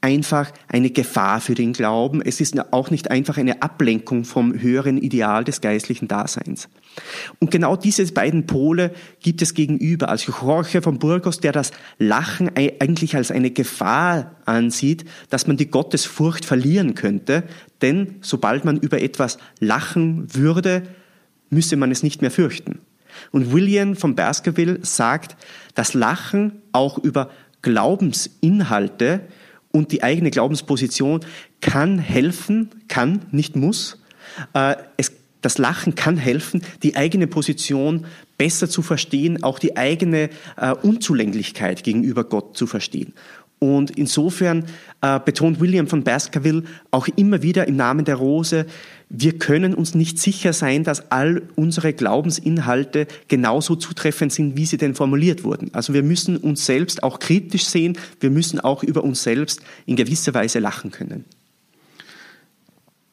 einfach 0.00 0.52
eine 0.68 0.90
Gefahr 0.90 1.40
für 1.40 1.54
den 1.54 1.72
Glauben. 1.72 2.22
Es 2.22 2.40
ist 2.40 2.56
auch 2.72 2.90
nicht 2.90 3.10
einfach 3.10 3.36
eine 3.36 3.62
Ablenkung 3.62 4.24
vom 4.24 4.60
höheren 4.60 4.98
Ideal 4.98 5.44
des 5.44 5.60
geistlichen 5.60 6.08
Daseins. 6.08 6.68
Und 7.40 7.50
genau 7.50 7.76
diese 7.76 8.06
beiden 8.12 8.46
Pole 8.46 8.92
gibt 9.20 9.42
es 9.42 9.54
gegenüber. 9.54 10.08
Also 10.08 10.32
Jorge 10.32 10.82
von 10.82 10.98
Burgos, 10.98 11.40
der 11.40 11.52
das 11.52 11.72
Lachen 11.98 12.50
eigentlich 12.56 13.16
als 13.16 13.30
eine 13.30 13.50
Gefahr 13.50 14.36
ansieht, 14.44 15.04
dass 15.30 15.46
man 15.46 15.56
die 15.56 15.70
Gottesfurcht 15.70 16.44
verlieren 16.44 16.94
könnte. 16.94 17.42
Denn 17.82 18.16
sobald 18.20 18.64
man 18.64 18.78
über 18.78 19.02
etwas 19.02 19.38
lachen 19.58 20.32
würde, 20.34 20.82
müsse 21.50 21.76
man 21.76 21.90
es 21.90 22.02
nicht 22.02 22.22
mehr 22.22 22.30
fürchten. 22.30 22.80
Und 23.32 23.52
William 23.52 23.96
von 23.96 24.14
Baskerville 24.14 24.78
sagt, 24.82 25.36
das 25.74 25.94
Lachen 25.94 26.62
auch 26.72 26.98
über 26.98 27.30
Glaubensinhalte 27.62 29.22
und 29.72 29.92
die 29.92 30.02
eigene 30.02 30.30
Glaubensposition 30.30 31.20
kann 31.60 31.98
helfen, 31.98 32.70
kann, 32.88 33.26
nicht 33.30 33.56
muss. 33.56 34.02
Äh, 34.54 34.76
es, 34.96 35.12
das 35.40 35.58
Lachen 35.58 35.94
kann 35.94 36.16
helfen, 36.16 36.62
die 36.82 36.96
eigene 36.96 37.26
Position 37.26 38.06
besser 38.38 38.68
zu 38.68 38.82
verstehen, 38.82 39.42
auch 39.42 39.58
die 39.58 39.76
eigene 39.76 40.30
äh, 40.56 40.72
Unzulänglichkeit 40.72 41.82
gegenüber 41.82 42.24
Gott 42.24 42.56
zu 42.56 42.66
verstehen. 42.66 43.14
Und 43.58 43.90
insofern 43.92 44.64
äh, 45.00 45.18
betont 45.18 45.60
William 45.60 45.88
von 45.88 46.04
Baskerville 46.04 46.62
auch 46.90 47.08
immer 47.08 47.42
wieder 47.42 47.66
im 47.66 47.76
Namen 47.76 48.04
der 48.04 48.16
Rose, 48.16 48.66
wir 49.10 49.38
können 49.38 49.74
uns 49.74 49.94
nicht 49.94 50.18
sicher 50.18 50.52
sein, 50.52 50.84
dass 50.84 51.10
all 51.10 51.42
unsere 51.56 51.92
Glaubensinhalte 51.92 53.06
genauso 53.26 53.74
zutreffend 53.74 54.32
sind, 54.32 54.56
wie 54.56 54.66
sie 54.66 54.76
denn 54.76 54.94
formuliert 54.94 55.44
wurden. 55.44 55.72
Also 55.72 55.94
wir 55.94 56.02
müssen 56.02 56.36
uns 56.36 56.66
selbst 56.66 57.02
auch 57.02 57.18
kritisch 57.18 57.64
sehen, 57.64 57.96
wir 58.20 58.30
müssen 58.30 58.60
auch 58.60 58.82
über 58.82 59.02
uns 59.02 59.22
selbst 59.22 59.62
in 59.86 59.96
gewisser 59.96 60.34
Weise 60.34 60.58
lachen 60.58 60.90
können. 60.90 61.24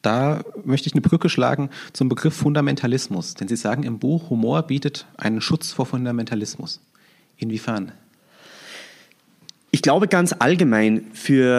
Da 0.02 0.44
möchte 0.64 0.86
ich 0.86 0.92
eine 0.92 1.00
Brücke 1.00 1.28
schlagen 1.28 1.70
zum 1.92 2.08
Begriff 2.08 2.34
Fundamentalismus, 2.34 3.34
denn 3.34 3.48
Sie 3.48 3.56
sagen 3.56 3.82
im 3.82 3.98
Buch, 3.98 4.30
Humor 4.30 4.62
bietet 4.62 5.06
einen 5.16 5.40
Schutz 5.40 5.72
vor 5.72 5.86
Fundamentalismus. 5.86 6.80
Inwiefern? 7.38 7.90
Ich 9.76 9.82
glaube 9.82 10.08
ganz 10.08 10.34
allgemein 10.38 11.02
für 11.12 11.52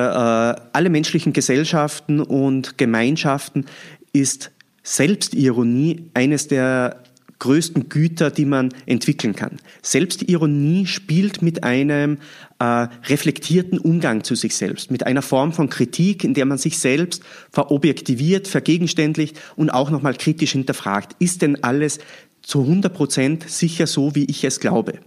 äh, 0.58 0.70
alle 0.74 0.90
menschlichen 0.90 1.34
Gesellschaften 1.34 2.20
und 2.20 2.80
Gemeinschaften 2.80 3.68
ist 4.12 4.50
Selbstironie 4.82 6.10
eines 6.16 6.48
der 6.48 7.04
größten 7.38 7.90
Güter, 7.90 8.32
die 8.32 8.46
man 8.46 8.74
entwickeln 8.88 9.36
kann. 9.36 9.58
Selbstironie 9.84 10.88
spielt 10.88 11.44
mit 11.44 11.64
einem 11.64 12.18
äh, 12.58 12.88
reflektierten 13.08 13.78
Umgang 13.78 14.24
zu 14.24 14.34
sich 14.34 14.56
selbst, 14.56 14.90
mit 14.90 15.06
einer 15.06 15.22
Form 15.22 15.54
von 15.54 15.70
Kritik, 15.70 16.24
in 16.24 16.34
der 16.34 16.46
man 16.48 16.58
sich 16.58 16.80
selbst 16.80 17.22
verobjektiviert, 17.52 18.48
vergegenständlicht 18.48 19.40
und 19.56 19.70
auch 19.70 19.92
nochmal 19.92 20.16
kritisch 20.16 20.54
hinterfragt. 20.54 21.16
Ist 21.20 21.44
denn 21.44 21.64
alles 21.64 22.00
zu 22.42 22.62
100 22.62 22.92
Prozent 22.92 23.48
sicher 23.48 23.86
so, 23.86 24.16
wie 24.16 24.26
ich 24.26 24.44
es 24.44 24.60
glaube? 24.60 25.02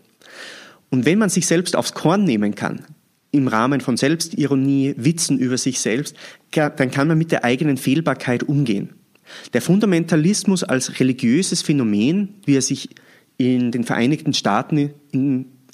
Und 0.91 1.07
wenn 1.07 1.19
man 1.19 1.29
sich 1.29 1.49
selbst 1.49 1.75
aufs 1.75 1.93
Korn 1.93 2.23
nehmen 2.23 2.55
kann, 2.55 2.85
im 3.33 3.49
Rahmen 3.49 3.81
von 3.81 3.97
Selbstironie, 3.97 4.95
Witzen 4.97 5.39
über 5.39 5.57
sich 5.57 5.81
selbst, 5.81 6.17
dann 6.53 6.91
kann 6.91 7.09
man 7.09 7.19
mit 7.19 7.33
der 7.33 7.45
eigenen 7.45 7.77
Fehlbarkeit 7.77 8.43
umgehen. 8.43 8.91
Der 9.53 9.63
Fundamentalismus 9.63 10.65
als 10.65 10.99
religiöses 10.99 11.63
Phänomen, 11.63 12.35
wie 12.45 12.57
er 12.57 12.63
sich 12.63 12.91
in 13.37 13.71
den 13.71 13.85
Vereinigten 13.85 14.35
Staaten 14.35 14.91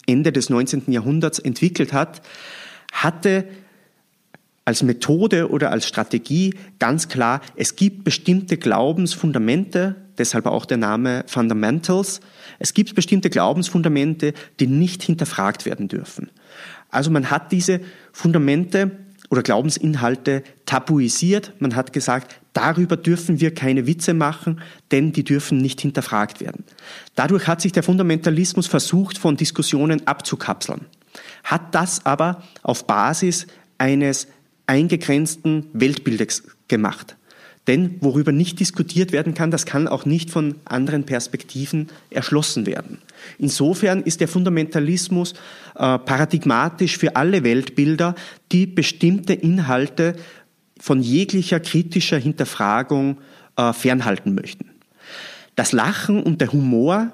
Ende 0.07 0.33
des 0.33 0.51
19. 0.51 0.85
Jahrhunderts 0.89 1.39
entwickelt 1.39 1.93
hat, 1.93 2.23
hatte 2.93 3.47
als 4.65 4.83
Methode 4.83 5.51
oder 5.51 5.71
als 5.71 5.87
Strategie 5.87 6.55
ganz 6.79 7.09
klar, 7.09 7.41
es 7.55 7.77
gibt 7.77 8.05
bestimmte 8.05 8.57
Glaubensfundamente, 8.57 9.95
deshalb 10.19 10.47
auch 10.47 10.67
der 10.67 10.77
Name 10.77 11.25
Fundamentals, 11.27 12.21
es 12.59 12.75
gibt 12.75 12.95
bestimmte 12.95 13.31
Glaubensfundamente, 13.31 14.35
die 14.61 14.67
nicht 14.67 15.03
hinterfragt 15.03 15.67
werden 15.67 15.89
dürfen. 15.89 16.31
Also 16.97 17.11
man 17.11 17.31
hat 17.31 17.53
diese 17.53 17.81
Fundamente 18.13 18.91
oder 19.29 19.43
Glaubensinhalte 19.43 20.43
tabuisiert. 20.65 21.53
Man 21.59 21.77
hat 21.77 21.93
gesagt, 21.93 22.41
darüber 22.53 22.97
dürfen 22.97 23.41
wir 23.41 23.55
keine 23.55 23.87
Witze 23.87 24.15
machen, 24.15 24.61
denn 24.91 25.13
die 25.13 25.25
dürfen 25.25 25.59
nicht 25.59 25.81
hinterfragt 25.81 26.41
werden. 26.41 26.65
Dadurch 27.15 27.47
hat 27.47 27.61
sich 27.61 27.73
der 27.73 27.83
Fundamentalismus 27.83 28.67
versucht, 28.67 29.19
von 29.19 29.37
Diskussionen 29.37 30.07
abzukapseln, 30.07 30.87
hat 31.45 31.75
das 31.75 32.07
aber 32.07 32.43
auf 32.63 32.87
Basis 32.87 33.47
eines 33.79 34.29
eingegrenzten 34.67 35.67
Weltbildes 35.73 36.45
gemacht. 36.69 37.17
Denn 37.67 37.97
worüber 38.01 38.31
nicht 38.31 38.61
diskutiert 38.61 39.11
werden 39.13 39.35
kann, 39.35 39.51
das 39.51 39.67
kann 39.67 39.89
auch 39.89 40.05
nicht 40.05 40.31
von 40.31 40.55
anderen 40.65 41.05
Perspektiven 41.05 41.89
erschlossen 42.11 42.65
werden. 42.65 42.99
Insofern 43.39 44.03
ist 44.03 44.21
der 44.21 44.29
Fundamentalismus 44.29 45.33
äh, 45.75 45.99
paradigmatisch 45.99 46.97
für 46.97 47.17
alle 47.17 47.43
Weltbilder, 47.43 48.15
die 48.53 48.67
bestimmte 48.67 49.33
Inhalte 49.33 50.15
von 50.79 51.01
jeglicher 51.01 51.59
kritischer 51.59 52.19
Hinterfragung 52.19 53.19
äh, 53.57 53.73
fernhalten 53.73 54.35
möchten. 54.35 54.71
Das 55.57 55.73
Lachen 55.73 56.23
und 56.23 56.41
der 56.41 56.53
Humor 56.53 57.13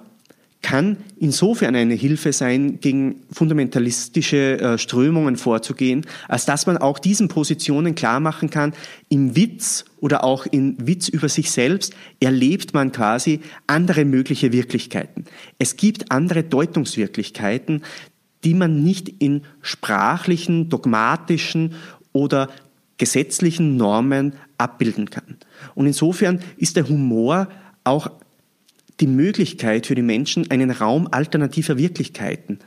kann 0.63 0.97
insofern 1.19 1.75
eine 1.75 1.95
Hilfe 1.95 2.33
sein, 2.33 2.79
gegen 2.81 3.17
fundamentalistische 3.33 4.61
äh, 4.61 4.79
Strömungen 4.79 5.37
vorzugehen, 5.37 6.07
als 6.29 6.47
dass 6.47 6.67
man 6.67 6.79
auch 6.79 7.01
diesen 7.01 7.29
Positionen 7.29 7.97
klar 7.97 8.21
machen 8.21 8.49
kann, 8.49 8.73
im 9.09 9.35
Witz 9.35 9.85
oder 10.01 10.23
auch 10.23 10.47
in 10.47 10.77
Witz 10.87 11.09
über 11.09 11.29
sich 11.29 11.51
selbst 11.51 11.95
erlebt 12.21 12.75
man 12.75 12.93
quasi 12.93 13.41
andere 13.67 14.05
mögliche 14.05 14.53
Wirklichkeiten. 14.53 15.25
Es 15.59 15.77
gibt 15.77 16.11
andere 16.13 16.45
Deutungswirklichkeiten, 16.45 17.83
die 18.45 18.55
man 18.55 18.83
nicht 18.83 19.09
in 19.09 19.43
sprachlichen, 19.61 20.69
dogmatischen 20.69 21.75
oder 22.13 22.49
gesetzlichen 22.99 23.77
Normen 23.77 24.35
abbilden 24.59 25.11
kann. 25.11 25.39
Und 25.75 25.87
insofern 25.87 26.41
ist 26.57 26.77
der 26.77 26.89
Humor 26.89 27.49
auch 27.85 28.11
die 29.03 29.07
Möglichkeit 29.09 29.87
für 29.87 29.95
die 29.95 30.03
Menschen, 30.03 30.51
einen 30.51 30.71
Raum 30.71 31.09
alternativer 31.11 31.77
Wirklichkeiten 31.77 32.61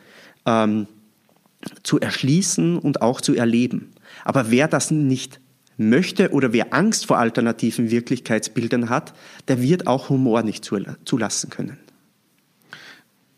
ähm, 0.46 0.88
zu 1.82 2.00
erschließen 2.00 2.78
und 2.78 3.02
auch 3.02 3.22
zu 3.22 3.34
erleben. 3.34 3.92
Aber 4.24 4.52
wer 4.52 4.68
das 4.68 4.92
nicht 4.92 5.40
möchte 5.78 6.32
oder 6.32 6.54
wer 6.54 6.74
Angst 6.74 7.06
vor 7.06 7.18
alternativen 7.18 7.90
Wirklichkeitsbildern 7.90 8.90
hat, 8.90 9.14
der 9.48 9.62
wird 9.62 9.88
auch 9.88 10.10
Humor 10.10 10.44
nicht 10.44 10.64
zulassen 10.64 11.50
können. 11.50 11.78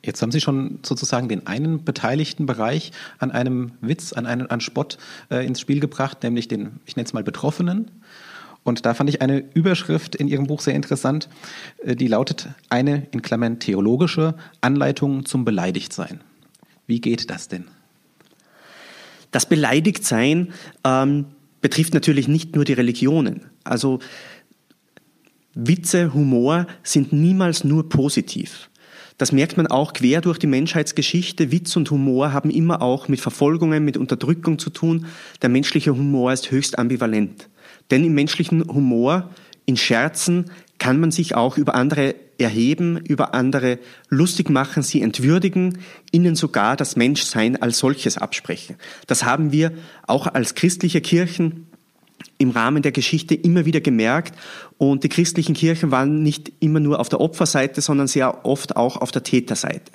Jetzt 0.04 0.22
haben 0.22 0.32
Sie 0.32 0.42
schon 0.42 0.80
sozusagen 0.84 1.28
den 1.28 1.48
einen 1.48 1.84
beteiligten 1.84 2.46
Bereich 2.46 2.92
an 3.20 3.32
einem 3.32 3.74
Witz, 3.82 4.14
an 4.14 4.26
einem 4.26 4.48
an 4.50 4.62
Spott 4.62 4.98
äh, 5.30 5.46
ins 5.46 5.60
Spiel 5.60 5.80
gebracht, 5.80 6.24
nämlich 6.24 6.48
den, 6.48 6.80
ich 6.86 6.96
nenne 6.96 7.06
es 7.06 7.14
mal 7.14 7.24
Betroffenen. 7.24 7.92
Und 8.68 8.86
da 8.86 8.94
fand 8.94 9.10
ich 9.10 9.22
eine 9.22 9.46
Überschrift 9.54 10.18
in 10.18 10.28
Ihrem 10.28 10.46
Buch 10.46 10.60
sehr 10.60 10.76
interessant, 10.76 11.30
äh, 11.86 11.96
die 11.96 12.08
lautet 12.08 12.50
eine 12.68 13.08
in 13.12 13.22
Klammern 13.22 13.60
theologische 13.60 14.36
Anleitung 14.60 15.26
zum 15.26 15.46
Beleidigtsein. 15.46 16.20
Wie 16.86 17.00
geht 17.00 17.30
das 17.30 17.48
denn? 17.48 17.64
Das 19.32 19.46
Beleidigtsein 19.46 20.52
ähm, 20.84 21.28
betrifft 21.62 21.94
natürlich 21.94 22.28
nicht 22.28 22.56
nur 22.56 22.66
die 22.66 22.74
Religionen. 22.74 23.46
Also 23.64 24.00
Witze, 25.54 26.14
Humor 26.14 26.68
sind 26.84 27.14
niemals 27.14 27.64
nur 27.64 27.88
positiv. 27.88 28.70
Das 29.18 29.32
merkt 29.32 29.56
man 29.56 29.68
auch 29.68 29.94
quer 29.94 30.20
durch 30.20 30.40
die 30.40 30.48
Menschheitsgeschichte. 30.48 31.54
Witz 31.54 31.78
und 31.78 31.90
Humor 31.90 32.34
haben 32.34 32.50
immer 32.50 32.82
auch 32.82 33.08
mit 33.08 33.22
Verfolgungen, 33.22 33.86
mit 33.86 33.96
Unterdrückung 33.96 34.60
zu 34.60 34.72
tun. 34.72 35.06
Der 35.42 35.48
menschliche 35.48 35.96
Humor 35.96 36.34
ist 36.34 36.52
höchst 36.52 36.78
ambivalent. 36.78 37.48
Denn 37.92 38.04
im 38.04 38.14
menschlichen 38.14 38.68
Humor, 38.68 39.30
in 39.66 39.78
Scherzen, 39.78 40.52
kann 40.78 41.00
man 41.00 41.12
sich 41.12 41.36
auch 41.36 41.58
über 41.58 41.76
andere 41.76 42.16
erheben, 42.38 42.98
über 42.98 43.34
andere 43.34 43.80
lustig 44.10 44.50
machen, 44.50 44.84
sie 44.84 45.02
entwürdigen, 45.02 45.80
ihnen 46.12 46.36
sogar 46.36 46.76
das 46.76 46.96
Menschsein 46.96 47.62
als 47.62 47.80
solches 47.80 48.18
absprechen. 48.18 48.76
Das 49.08 49.24
haben 49.24 49.52
wir 49.52 49.72
auch 50.06 50.28
als 50.28 50.56
christliche 50.56 51.02
Kirchen 51.02 51.68
im 52.38 52.52
Rahmen 52.52 52.84
der 52.84 52.92
Geschichte 52.92 53.36
immer 53.36 53.66
wieder 53.66 53.82
gemerkt. 53.82 54.38
Und 54.78 55.04
die 55.04 55.10
christlichen 55.10 55.56
Kirchen 55.56 55.92
waren 55.92 56.22
nicht 56.22 56.52
immer 56.60 56.80
nur 56.80 57.00
auf 57.00 57.10
der 57.10 57.22
Opferseite, 57.22 57.82
sondern 57.82 58.08
sehr 58.08 58.46
oft 58.46 58.76
auch 58.76 58.98
auf 58.98 59.12
der 59.12 59.24
Täterseite. 59.24 59.92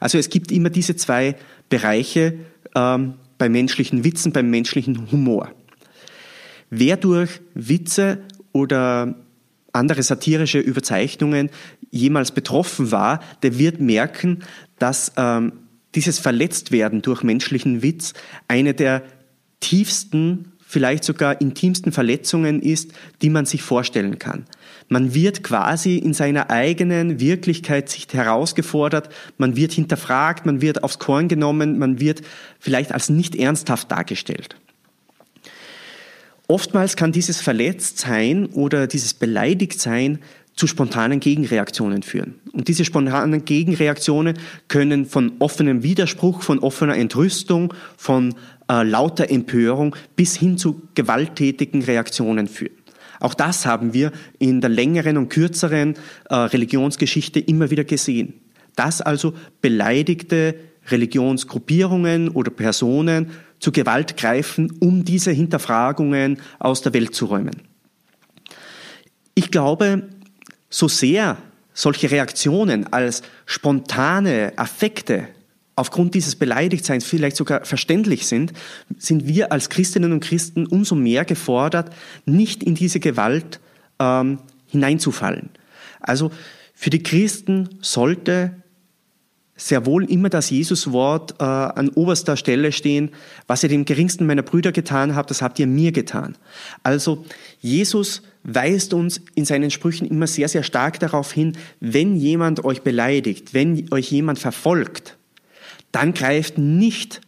Also 0.00 0.18
es 0.18 0.28
gibt 0.28 0.52
immer 0.52 0.70
diese 0.70 0.96
zwei 0.96 1.36
Bereiche 1.68 2.34
ähm, 2.74 3.14
bei 3.38 3.48
menschlichen 3.48 4.04
Witzen, 4.04 4.32
beim 4.32 4.50
menschlichen 4.50 5.10
Humor. 5.12 5.50
Wer 6.70 6.96
durch 6.96 7.40
Witze 7.54 8.18
oder 8.52 9.14
andere 9.72 10.02
satirische 10.02 10.58
Überzeichnungen 10.58 11.50
jemals 11.90 12.32
betroffen 12.32 12.90
war, 12.90 13.20
der 13.42 13.58
wird 13.58 13.80
merken, 13.80 14.40
dass 14.78 15.12
ähm, 15.16 15.52
dieses 15.94 16.18
Verletztwerden 16.18 17.02
durch 17.02 17.22
menschlichen 17.22 17.82
Witz 17.82 18.14
eine 18.46 18.74
der 18.74 19.02
tiefsten, 19.60 20.52
vielleicht 20.60 21.02
sogar 21.02 21.40
intimsten 21.40 21.92
Verletzungen 21.92 22.60
ist, 22.60 22.92
die 23.22 23.30
man 23.30 23.46
sich 23.46 23.62
vorstellen 23.62 24.18
kann. 24.18 24.44
Man 24.88 25.14
wird 25.14 25.42
quasi 25.42 25.96
in 25.96 26.12
seiner 26.12 26.50
eigenen 26.50 27.20
Wirklichkeit 27.20 27.88
sich 27.88 28.06
herausgefordert, 28.12 29.08
man 29.38 29.56
wird 29.56 29.72
hinterfragt, 29.72 30.44
man 30.44 30.60
wird 30.60 30.84
aufs 30.84 30.98
Korn 30.98 31.28
genommen, 31.28 31.78
man 31.78 32.00
wird 32.00 32.20
vielleicht 32.58 32.92
als 32.92 33.08
nicht 33.08 33.34
ernsthaft 33.34 33.90
dargestellt. 33.90 34.56
Oftmals 36.50 36.96
kann 36.96 37.12
dieses 37.12 37.42
Verletztsein 37.42 38.46
oder 38.46 38.86
dieses 38.86 39.12
Beleidigtsein 39.12 40.18
zu 40.56 40.66
spontanen 40.66 41.20
Gegenreaktionen 41.20 42.02
führen. 42.02 42.36
Und 42.52 42.68
diese 42.68 42.86
spontanen 42.86 43.44
Gegenreaktionen 43.44 44.38
können 44.66 45.04
von 45.04 45.32
offenem 45.40 45.82
Widerspruch, 45.82 46.42
von 46.42 46.58
offener 46.58 46.96
Entrüstung, 46.96 47.74
von 47.98 48.34
äh, 48.68 48.82
lauter 48.82 49.30
Empörung 49.30 49.94
bis 50.16 50.36
hin 50.36 50.56
zu 50.56 50.82
gewalttätigen 50.94 51.82
Reaktionen 51.82 52.48
führen. 52.48 52.72
Auch 53.20 53.34
das 53.34 53.66
haben 53.66 53.92
wir 53.92 54.10
in 54.38 54.62
der 54.62 54.70
längeren 54.70 55.18
und 55.18 55.28
kürzeren 55.28 55.96
äh, 56.30 56.34
Religionsgeschichte 56.34 57.40
immer 57.40 57.70
wieder 57.70 57.84
gesehen. 57.84 58.40
Dass 58.74 59.02
also 59.02 59.34
beleidigte 59.60 60.54
Religionsgruppierungen 60.90 62.30
oder 62.30 62.50
Personen 62.50 63.32
zu 63.58 63.72
Gewalt 63.72 64.16
greifen, 64.16 64.72
um 64.80 65.04
diese 65.04 65.30
Hinterfragungen 65.30 66.40
aus 66.58 66.82
der 66.82 66.94
Welt 66.94 67.14
zu 67.14 67.26
räumen. 67.26 67.62
Ich 69.34 69.50
glaube, 69.50 70.08
so 70.70 70.88
sehr 70.88 71.38
solche 71.72 72.10
Reaktionen 72.10 72.92
als 72.92 73.22
spontane 73.46 74.52
Affekte 74.56 75.28
aufgrund 75.76 76.14
dieses 76.14 76.34
Beleidigtseins 76.34 77.04
vielleicht 77.04 77.36
sogar 77.36 77.64
verständlich 77.64 78.26
sind, 78.26 78.52
sind 78.98 79.28
wir 79.28 79.52
als 79.52 79.68
Christinnen 79.68 80.12
und 80.12 80.24
Christen 80.24 80.66
umso 80.66 80.96
mehr 80.96 81.24
gefordert, 81.24 81.94
nicht 82.26 82.64
in 82.64 82.74
diese 82.74 82.98
Gewalt 82.98 83.60
ähm, 84.00 84.40
hineinzufallen. 84.66 85.50
Also 86.00 86.32
für 86.74 86.90
die 86.90 87.02
Christen 87.02 87.68
sollte 87.80 88.56
sehr 89.58 89.84
wohl 89.84 90.10
immer 90.10 90.30
das 90.30 90.48
Jesuswort 90.48 91.34
äh, 91.40 91.44
an 91.44 91.90
oberster 91.90 92.36
Stelle 92.36 92.72
stehen, 92.72 93.10
was 93.46 93.62
ihr 93.62 93.68
dem 93.68 93.84
geringsten 93.84 94.24
meiner 94.24 94.42
Brüder 94.42 94.72
getan 94.72 95.14
habt, 95.14 95.30
das 95.30 95.42
habt 95.42 95.58
ihr 95.58 95.66
mir 95.66 95.92
getan. 95.92 96.36
Also 96.82 97.24
Jesus 97.60 98.22
weist 98.44 98.94
uns 98.94 99.20
in 99.34 99.44
seinen 99.44 99.70
Sprüchen 99.70 100.08
immer 100.08 100.28
sehr, 100.28 100.48
sehr 100.48 100.62
stark 100.62 101.00
darauf 101.00 101.32
hin, 101.32 101.58
wenn 101.80 102.16
jemand 102.16 102.64
euch 102.64 102.82
beleidigt, 102.82 103.52
wenn 103.52 103.92
euch 103.92 104.10
jemand 104.10 104.38
verfolgt, 104.38 105.18
dann 105.92 106.14
greift 106.14 106.56
nicht 106.56 107.20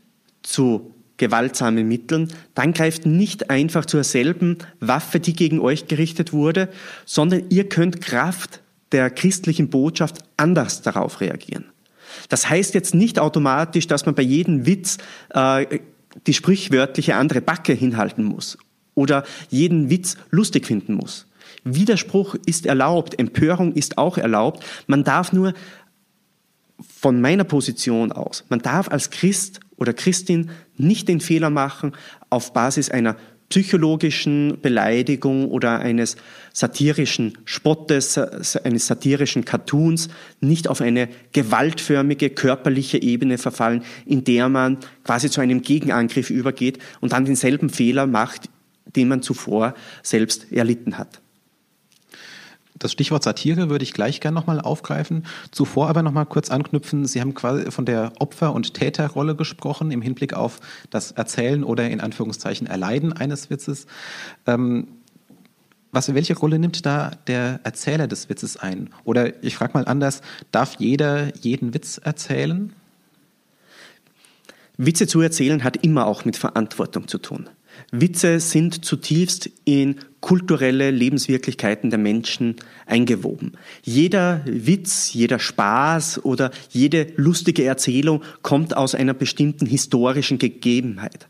zu 0.43 0.95
gewaltsamen 1.17 1.87
Mitteln, 1.87 2.33
dann 2.55 2.73
greift 2.73 3.07
nicht 3.07 3.51
einfach 3.51 3.85
zur 3.85 4.05
selben 4.05 4.59
Waffe, 4.79 5.21
die 5.21 5.35
gegen 5.35 5.61
euch 5.61 5.89
gerichtet 5.89 6.33
wurde, 6.33 6.69
sondern 7.05 7.45
ihr 7.51 7.69
könnt 7.69 8.01
Kraft 8.01 8.61
der 8.93 9.11
christlichen 9.11 9.69
Botschaft 9.69 10.19
anders 10.37 10.81
darauf 10.81 11.21
reagieren. 11.21 11.67
Das 12.29 12.49
heißt 12.49 12.75
jetzt 12.75 12.95
nicht 12.95 13.19
automatisch, 13.19 13.87
dass 13.87 14.07
man 14.07 14.15
bei 14.15 14.23
jedem 14.23 14.67
Witz 14.67 14.99
äh, 15.31 15.81
die 16.27 16.35
sprichwörtliche 16.35 17.15
andere 17.15 17.41
Backe 17.41 17.73
hinhalten 17.73 18.25
muss 18.25 18.59
oder 18.95 19.25
jeden 19.49 19.91
Witz 19.91 20.17
lustig 20.31 20.67
finden 20.67 20.95
muss. 20.95 21.27
Widerspruch 21.65 22.37
ist 22.47 22.67
erlaubt, 22.67 23.19
Empörung 23.19 23.73
ist 23.73 23.99
auch 23.99 24.19
erlaubt. 24.19 24.65
Man 24.87 25.05
darf 25.05 25.33
nur 25.33 25.55
von 26.79 27.21
meiner 27.21 27.45
Position 27.45 28.13
aus, 28.13 28.45
man 28.49 28.61
darf 28.61 28.89
als 28.89 29.11
Christ 29.11 29.61
oder 29.77 29.93
Christin 29.93 30.51
nicht 30.77 31.09
den 31.09 31.21
Fehler 31.21 31.51
machen, 31.51 31.93
auf 32.31 32.53
Basis 32.53 32.91
einer 32.91 33.17
psychologischen 33.51 34.61
Beleidigung 34.63 35.51
oder 35.51 35.81
eines 35.81 36.17
satirischen 36.53 37.37
Spottes, 37.45 38.17
eines 38.17 38.87
satirischen 38.87 39.45
Cartoons 39.45 40.09
nicht 40.41 40.69
auf 40.69 40.81
eine 40.81 41.09
gewaltförmige 41.33 42.31
körperliche 42.31 43.03
Ebene 43.03 43.39
verfallen, 43.39 43.83
in 44.07 44.25
der 44.25 44.49
man 44.49 44.79
quasi 45.05 45.31
zu 45.31 45.41
einem 45.41 45.63
Gegenangriff 45.63 46.31
übergeht 46.31 46.79
und 47.01 47.13
dann 47.13 47.25
denselben 47.25 47.71
Fehler 47.71 48.07
macht, 48.07 48.49
den 48.97 49.09
man 49.09 49.21
zuvor 49.21 49.75
selbst 50.03 50.53
erlitten 50.53 50.97
hat. 50.97 51.21
Das 52.81 52.93
Stichwort 52.93 53.23
Satire 53.23 53.69
würde 53.69 53.83
ich 53.83 53.93
gleich 53.93 54.21
gerne 54.21 54.35
nochmal 54.35 54.59
aufgreifen. 54.59 55.27
Zuvor 55.51 55.89
aber 55.89 56.03
nochmal 56.03 56.25
kurz 56.25 56.51
anknüpfen. 56.51 57.05
Sie 57.05 57.21
haben 57.21 57.35
quasi 57.35 57.71
von 57.71 57.85
der 57.85 58.15
Opfer- 58.19 58.55
und 58.55 58.73
Täterrolle 58.73 59.37
gesprochen 59.37 59.91
im 59.91 60.01
Hinblick 60.01 60.33
auf 60.33 60.61
das 60.89 61.13
Erzählen 61.13 61.63
oder 61.63 61.89
in 61.91 62.01
Anführungszeichen 62.01 62.67
Erleiden 62.67 63.13
eines 63.13 63.51
Witzes. 63.51 63.87
Ähm, 64.47 64.89
was, 65.93 66.15
welche 66.15 66.39
Rolle 66.39 66.59
nimmt 66.59 66.87
da 66.87 67.11
der 67.27 67.61
Erzähler 67.65 68.07
des 68.09 68.31
Witzes 68.31 68.57
ein? 68.57 68.89
Oder 69.05 69.45
ich 69.45 69.57
frage 69.57 69.75
mal 69.75 69.85
anders, 69.85 70.23
darf 70.51 70.77
jeder 70.79 71.37
jeden 71.37 71.75
Witz 71.75 71.99
erzählen? 71.99 72.73
Witze 74.79 75.07
zu 75.07 75.21
erzählen 75.21 75.63
hat 75.65 75.77
immer 75.85 76.07
auch 76.07 76.25
mit 76.25 76.39
Verantwortung 76.39 77.09
zu 77.09 77.19
tun. 77.19 77.51
Witze 77.91 78.41
sind 78.41 78.85
zutiefst 78.85 79.51
in 79.65 79.97
kulturelle 80.21 80.91
Lebenswirklichkeiten 80.91 81.91
der 81.91 81.99
Menschen 81.99 82.57
eingewoben. 82.87 83.53
Jeder 83.83 84.43
Witz, 84.45 85.13
jeder 85.13 85.39
Spaß 85.39 86.25
oder 86.25 86.51
jede 86.71 87.09
lustige 87.17 87.65
Erzählung 87.65 88.23
kommt 88.43 88.77
aus 88.77 88.95
einer 88.95 89.15
bestimmten 89.15 89.67
historischen 89.67 90.39
Gegebenheit. 90.39 91.29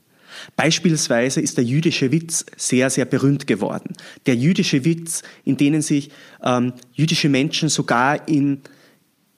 Beispielsweise 0.57 1.41
ist 1.41 1.57
der 1.57 1.65
jüdische 1.65 2.13
Witz 2.13 2.47
sehr, 2.57 2.91
sehr 2.91 3.05
berühmt 3.05 3.47
geworden. 3.47 3.95
Der 4.27 4.37
jüdische 4.37 4.85
Witz, 4.85 5.23
in 5.45 5.57
denen 5.57 5.83
sich 5.83 6.11
ähm, 6.43 6.73
jüdische 6.93 7.29
Menschen 7.29 7.69
sogar 7.69 8.29
in 8.29 8.61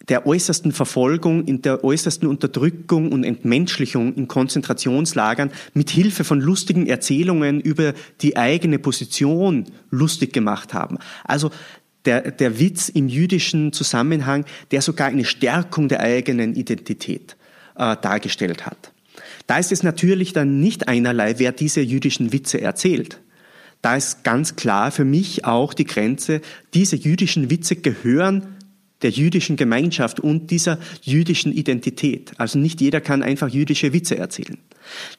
der 0.09 0.27
äußersten 0.27 0.73
Verfolgung, 0.73 1.45
in 1.45 1.62
der 1.62 1.85
äußersten 1.85 2.29
Unterdrückung 2.29 3.12
und 3.12 3.25
Entmenschlichung 3.25 4.15
in 4.15 4.29
Konzentrationslagern 4.29 5.51
mit 5.75 5.91
Hilfe 5.91 6.25
von 6.25 6.41
lustigen 6.41 6.87
Erzählungen 6.87 7.61
über 7.61 7.95
die 8.21 8.37
eigene 8.37 8.79
Position 8.79 9.67
lustig 9.91 10.33
gemacht 10.33 10.75
haben. 10.75 10.99
Also 11.25 11.51
der, 12.05 12.33
der 12.33 12.59
Witz 12.59 12.88
im 12.88 13.09
jüdischen 13.09 13.73
Zusammenhang, 13.73 14.45
der 14.71 14.83
sogar 14.83 15.09
eine 15.09 15.25
Stärkung 15.25 15.88
der 15.88 16.01
eigenen 16.01 16.55
Identität 16.55 17.37
äh, 17.77 17.97
dargestellt 18.01 18.67
hat. 18.67 18.93
Da 19.47 19.59
ist 19.59 19.73
es 19.73 19.83
natürlich 19.83 20.33
dann 20.33 20.61
nicht 20.61 20.88
einerlei, 20.88 21.38
wer 21.38 21.53
diese 21.53 21.81
jüdischen 21.81 22.33
Witze 22.33 22.61
erzählt. 22.61 23.21
Da 23.83 23.97
ist 23.97 24.25
ganz 24.25 24.57
klar 24.57 24.93
für 24.93 25.05
mich 25.05 25.45
auch 25.45 25.75
die 25.75 25.85
Grenze, 25.85 26.41
diese 26.73 26.97
jüdischen 26.97 27.51
Witze 27.51 27.77
gehören 27.77 28.57
der 29.03 29.11
jüdischen 29.11 29.57
Gemeinschaft 29.57 30.21
und 30.21 30.51
dieser 30.51 30.79
jüdischen 31.03 31.53
Identität. 31.53 32.33
Also 32.38 32.59
nicht 32.59 32.81
jeder 32.81 33.01
kann 33.01 33.23
einfach 33.23 33.49
jüdische 33.49 33.93
Witze 33.93 34.17
erzählen. 34.17 34.59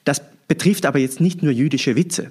Das 0.04 0.22
betrifft 0.48 0.86
aber 0.86 0.98
jetzt 0.98 1.20
nicht 1.20 1.42
nur 1.42 1.52
jüdische 1.52 1.96
Witze. 1.96 2.30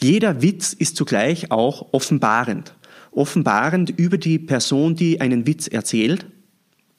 Jeder 0.00 0.42
Witz 0.42 0.72
ist 0.72 0.96
zugleich 0.96 1.50
auch 1.50 1.92
offenbarend. 1.92 2.74
Offenbarend 3.12 3.90
über 3.90 4.18
die 4.18 4.38
Person, 4.38 4.96
die 4.96 5.20
einen 5.20 5.46
Witz 5.46 5.68
erzählt. 5.68 6.26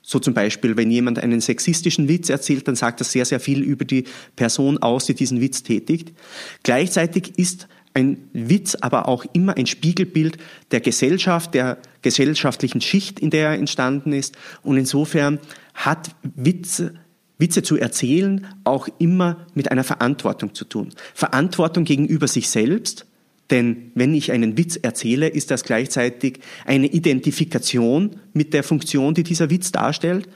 So 0.01 0.19
zum 0.19 0.33
Beispiel, 0.33 0.77
wenn 0.77 0.91
jemand 0.91 1.19
einen 1.19 1.41
sexistischen 1.41 2.07
Witz 2.07 2.29
erzählt, 2.29 2.67
dann 2.67 2.75
sagt 2.75 3.01
das 3.01 3.11
sehr, 3.11 3.25
sehr 3.25 3.39
viel 3.39 3.63
über 3.63 3.85
die 3.85 4.05
Person 4.35 4.77
aus, 4.77 5.05
die 5.07 5.15
diesen 5.15 5.41
Witz 5.41 5.63
tätigt. 5.63 6.13
Gleichzeitig 6.61 7.37
ist 7.37 7.67
ein 7.95 8.29
Witz, 8.33 8.75
aber 8.75 9.07
auch 9.07 9.25
immer 9.33 9.57
ein 9.57 9.65
Spiegelbild 9.65 10.37
der 10.71 10.81
Gesellschaft, 10.81 11.53
der 11.53 11.79
gesellschaftlichen 12.01 12.81
Schicht, 12.81 13.19
in 13.19 13.31
der 13.31 13.49
er 13.49 13.57
entstanden 13.57 14.13
ist. 14.13 14.37
Und 14.61 14.77
insofern 14.77 15.39
hat 15.73 16.11
Witze, 16.21 16.93
Witze 17.37 17.63
zu 17.63 17.77
erzählen 17.77 18.47
auch 18.63 18.87
immer 18.99 19.47
mit 19.55 19.71
einer 19.71 19.83
Verantwortung 19.83 20.53
zu 20.53 20.65
tun. 20.65 20.89
Verantwortung 21.13 21.85
gegenüber 21.85 22.27
sich 22.27 22.49
selbst, 22.49 23.05
denn 23.49 23.91
wenn 23.95 24.13
ich 24.13 24.31
einen 24.31 24.57
Witz 24.57 24.75
erzähle, 24.75 25.27
ist 25.27 25.51
das 25.51 25.63
gleichzeitig 25.63 26.39
eine 26.65 26.87
Identifikation 26.87 28.17
mit 28.33 28.53
der 28.53 28.63
Funktion, 28.63 29.13
die 29.13 29.23
dieser 29.23 29.49
Witz 29.49 29.71
darstellt, 29.71 30.27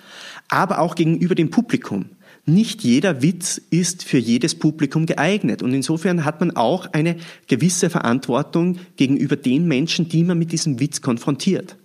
aber 0.47 0.79
auch 0.79 0.95
gegenüber 0.95 1.35
dem 1.35 1.49
Publikum 1.49 2.05
nicht 2.53 2.83
jeder 2.83 3.21
Witz 3.21 3.61
ist 3.69 4.03
für 4.03 4.17
jedes 4.17 4.55
Publikum 4.55 5.05
geeignet. 5.05 5.63
Und 5.63 5.73
insofern 5.73 6.25
hat 6.25 6.39
man 6.39 6.55
auch 6.55 6.91
eine 6.93 7.17
gewisse 7.47 7.89
Verantwortung 7.89 8.79
gegenüber 8.95 9.35
den 9.35 9.67
Menschen, 9.67 10.09
die 10.09 10.23
man 10.23 10.37
mit 10.37 10.51
diesem 10.51 10.79
Witz 10.79 11.01
konfrontiert. 11.01 11.75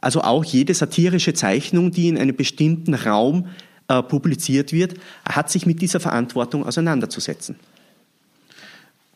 Also 0.00 0.22
auch 0.22 0.44
jede 0.44 0.74
satirische 0.74 1.34
Zeichnung, 1.34 1.92
die 1.92 2.08
in 2.08 2.18
einem 2.18 2.34
bestimmten 2.34 2.94
Raum 2.94 3.46
äh, 3.88 4.02
publiziert 4.02 4.72
wird, 4.72 4.94
hat 5.28 5.50
sich 5.50 5.66
mit 5.66 5.80
dieser 5.80 6.00
Verantwortung 6.00 6.66
auseinanderzusetzen. 6.66 7.56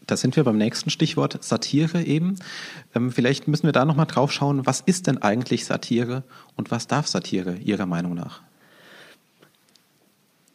Da 0.07 0.17
sind 0.17 0.37
wir 0.37 0.45
beim 0.45 0.57
nächsten 0.57 0.91
Stichwort 0.91 1.43
Satire 1.43 2.05
eben. 2.05 2.37
Ähm, 2.95 3.11
vielleicht 3.11 3.49
müssen 3.49 3.65
wir 3.65 3.73
da 3.73 3.85
nochmal 3.85 4.07
drauf 4.07 4.31
schauen, 4.31 4.65
was 4.65 4.81
ist 4.81 5.09
denn 5.09 5.19
eigentlich 5.19 5.65
Satire 5.65 6.23
und 6.55 6.71
was 6.71 6.87
darf 6.87 7.09
Satire 7.09 7.57
Ihrer 7.57 7.87
Meinung 7.87 8.15
nach? 8.15 8.46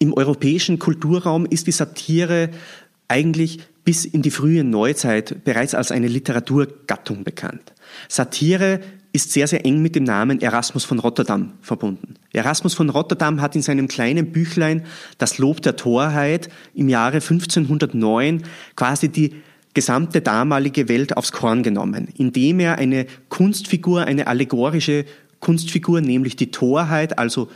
Im 0.01 0.13
europäischen 0.13 0.79
Kulturraum 0.79 1.45
ist 1.45 1.67
die 1.67 1.71
Satire 1.71 2.49
eigentlich 3.07 3.59
bis 3.85 4.03
in 4.03 4.23
die 4.23 4.31
frühe 4.31 4.63
Neuzeit 4.63 5.43
bereits 5.43 5.75
als 5.75 5.91
eine 5.91 6.07
Literaturgattung 6.07 7.23
bekannt. 7.23 7.71
Satire 8.07 8.79
ist 9.13 9.31
sehr, 9.31 9.45
sehr 9.45 9.63
eng 9.63 9.83
mit 9.83 9.95
dem 9.95 10.03
Namen 10.03 10.41
Erasmus 10.41 10.85
von 10.85 10.97
Rotterdam 10.97 11.53
verbunden. 11.61 12.15
Erasmus 12.33 12.73
von 12.73 12.89
Rotterdam 12.89 13.41
hat 13.41 13.55
in 13.55 13.61
seinem 13.61 13.87
kleinen 13.87 14.31
Büchlein 14.31 14.85
Das 15.19 15.37
Lob 15.37 15.61
der 15.61 15.75
Torheit 15.75 16.49
im 16.73 16.89
Jahre 16.89 17.17
1509 17.17 18.41
quasi 18.75 19.07
die 19.09 19.35
gesamte 19.75 20.21
damalige 20.21 20.89
Welt 20.89 21.15
aufs 21.15 21.31
Korn 21.31 21.61
genommen, 21.61 22.07
indem 22.17 22.59
er 22.59 22.79
eine 22.79 23.05
Kunstfigur, 23.29 24.05
eine 24.05 24.25
allegorische 24.25 25.05
Kunstfigur, 25.39 26.01
nämlich 26.01 26.35
die 26.35 26.49
Torheit, 26.49 27.19
also 27.19 27.51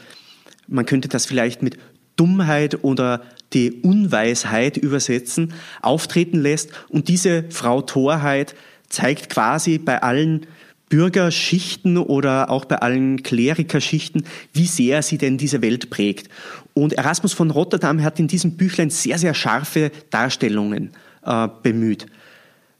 man 0.68 0.86
könnte 0.86 1.08
das 1.08 1.26
vielleicht 1.26 1.64
mit 1.64 1.78
Dummheit 2.16 2.84
oder 2.84 3.22
die 3.54 3.72
Unweisheit 3.72 4.78
übersetzen, 4.78 5.54
auftreten 5.82 6.40
lässt. 6.40 6.72
Und 6.90 7.08
diese 7.08 7.46
Frau 7.50 7.82
Torheit 7.82 8.56
zeigt 8.90 9.30
quasi 9.30 9.78
bei 9.78 10.02
allen 10.02 10.46
Bürgerschichten 10.90 11.98
oder 11.98 12.50
auch 12.50 12.66
bei 12.66 12.78
allen 12.78 13.24
Klerikerschichten, 13.24 14.26
wie 14.54 14.68
sehr 14.68 15.02
sie 15.02 15.18
denn 15.18 15.38
diese 15.38 15.62
Welt 15.62 15.90
prägt. 15.90 16.30
Und 16.74 16.94
Erasmus 16.94 17.34
von 17.34 17.52
Rotterdam 17.52 18.04
hat 18.04 18.20
in 18.20 18.28
diesem 18.28 18.52
Büchlein 18.52 18.90
sehr, 18.90 19.18
sehr 19.18 19.34
scharfe 19.34 19.92
Darstellungen 20.10 20.92
äh, 21.24 21.48
bemüht. 21.64 22.06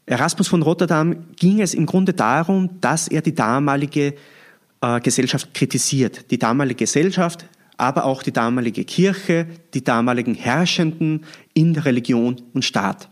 Erasmus 0.06 0.46
von 0.46 0.62
Rotterdam 0.62 1.16
ging 1.34 1.60
es 1.60 1.74
im 1.74 1.84
Grunde 1.84 2.12
darum, 2.12 2.80
dass 2.80 3.08
er 3.08 3.22
die 3.22 3.34
damalige 3.34 4.14
äh, 4.80 5.00
Gesellschaft 5.00 5.52
kritisiert. 5.52 6.30
Die 6.30 6.38
damalige 6.38 6.84
Gesellschaft 6.84 7.46
aber 7.76 8.04
auch 8.04 8.22
die 8.22 8.32
damalige 8.32 8.84
Kirche, 8.84 9.46
die 9.74 9.84
damaligen 9.84 10.34
Herrschenden 10.34 11.24
in 11.54 11.76
Religion 11.76 12.36
und 12.52 12.64
Staat. 12.64 13.08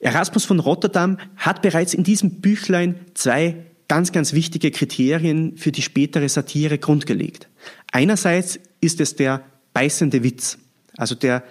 Erasmus 0.00 0.44
von 0.44 0.60
Rotterdam 0.60 1.18
hat 1.36 1.62
bereits 1.62 1.94
in 1.94 2.02
diesem 2.02 2.40
Büchlein 2.40 2.96
zwei 3.14 3.66
ganz, 3.88 4.10
ganz 4.10 4.32
wichtige 4.32 4.70
Kriterien 4.70 5.56
für 5.56 5.70
die 5.70 5.82
spätere 5.82 6.28
Satire 6.28 6.78
grundgelegt. 6.78 7.48
Einerseits 7.92 8.58
ist 8.80 9.00
es 9.00 9.16
der 9.16 9.44
beißende 9.74 10.22
Witz, 10.22 10.58
also 10.96 11.14
der 11.14 11.44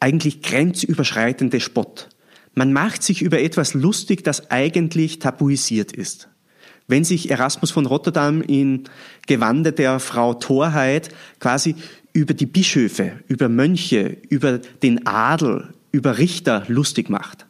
eigentlich 0.00 0.42
grenzüberschreitende 0.42 1.60
Spott. 1.60 2.08
Man 2.54 2.72
macht 2.72 3.02
sich 3.02 3.22
über 3.22 3.40
etwas 3.40 3.74
lustig, 3.74 4.24
das 4.24 4.50
eigentlich 4.50 5.20
tabuisiert 5.20 5.92
ist. 5.92 6.28
Wenn 6.92 7.04
sich 7.04 7.30
Erasmus 7.30 7.70
von 7.70 7.86
Rotterdam 7.86 8.42
in 8.42 8.84
Gewande 9.26 9.72
der 9.72 9.98
Frau 9.98 10.34
Torheit 10.34 11.08
quasi 11.40 11.74
über 12.12 12.34
die 12.34 12.44
Bischöfe, 12.44 13.12
über 13.28 13.48
Mönche, 13.48 14.18
über 14.28 14.58
den 14.58 15.06
Adel, 15.06 15.72
über 15.90 16.18
Richter 16.18 16.64
lustig 16.68 17.08
macht, 17.08 17.46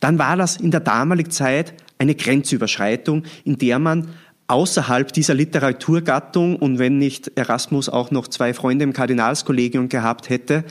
dann 0.00 0.18
war 0.18 0.36
das 0.36 0.58
in 0.58 0.70
der 0.70 0.80
damaligen 0.80 1.30
Zeit 1.30 1.72
eine 1.96 2.14
Grenzüberschreitung, 2.14 3.22
in 3.44 3.56
der 3.56 3.78
man 3.78 4.08
außerhalb 4.48 5.10
dieser 5.10 5.32
Literaturgattung 5.32 6.56
und 6.56 6.78
wenn 6.78 6.98
nicht 6.98 7.32
Erasmus 7.34 7.88
auch 7.88 8.10
noch 8.10 8.28
zwei 8.28 8.52
Freunde 8.52 8.84
im 8.84 8.92
Kardinalskollegium 8.92 9.88
gehabt 9.88 10.28
hätte, 10.28 10.64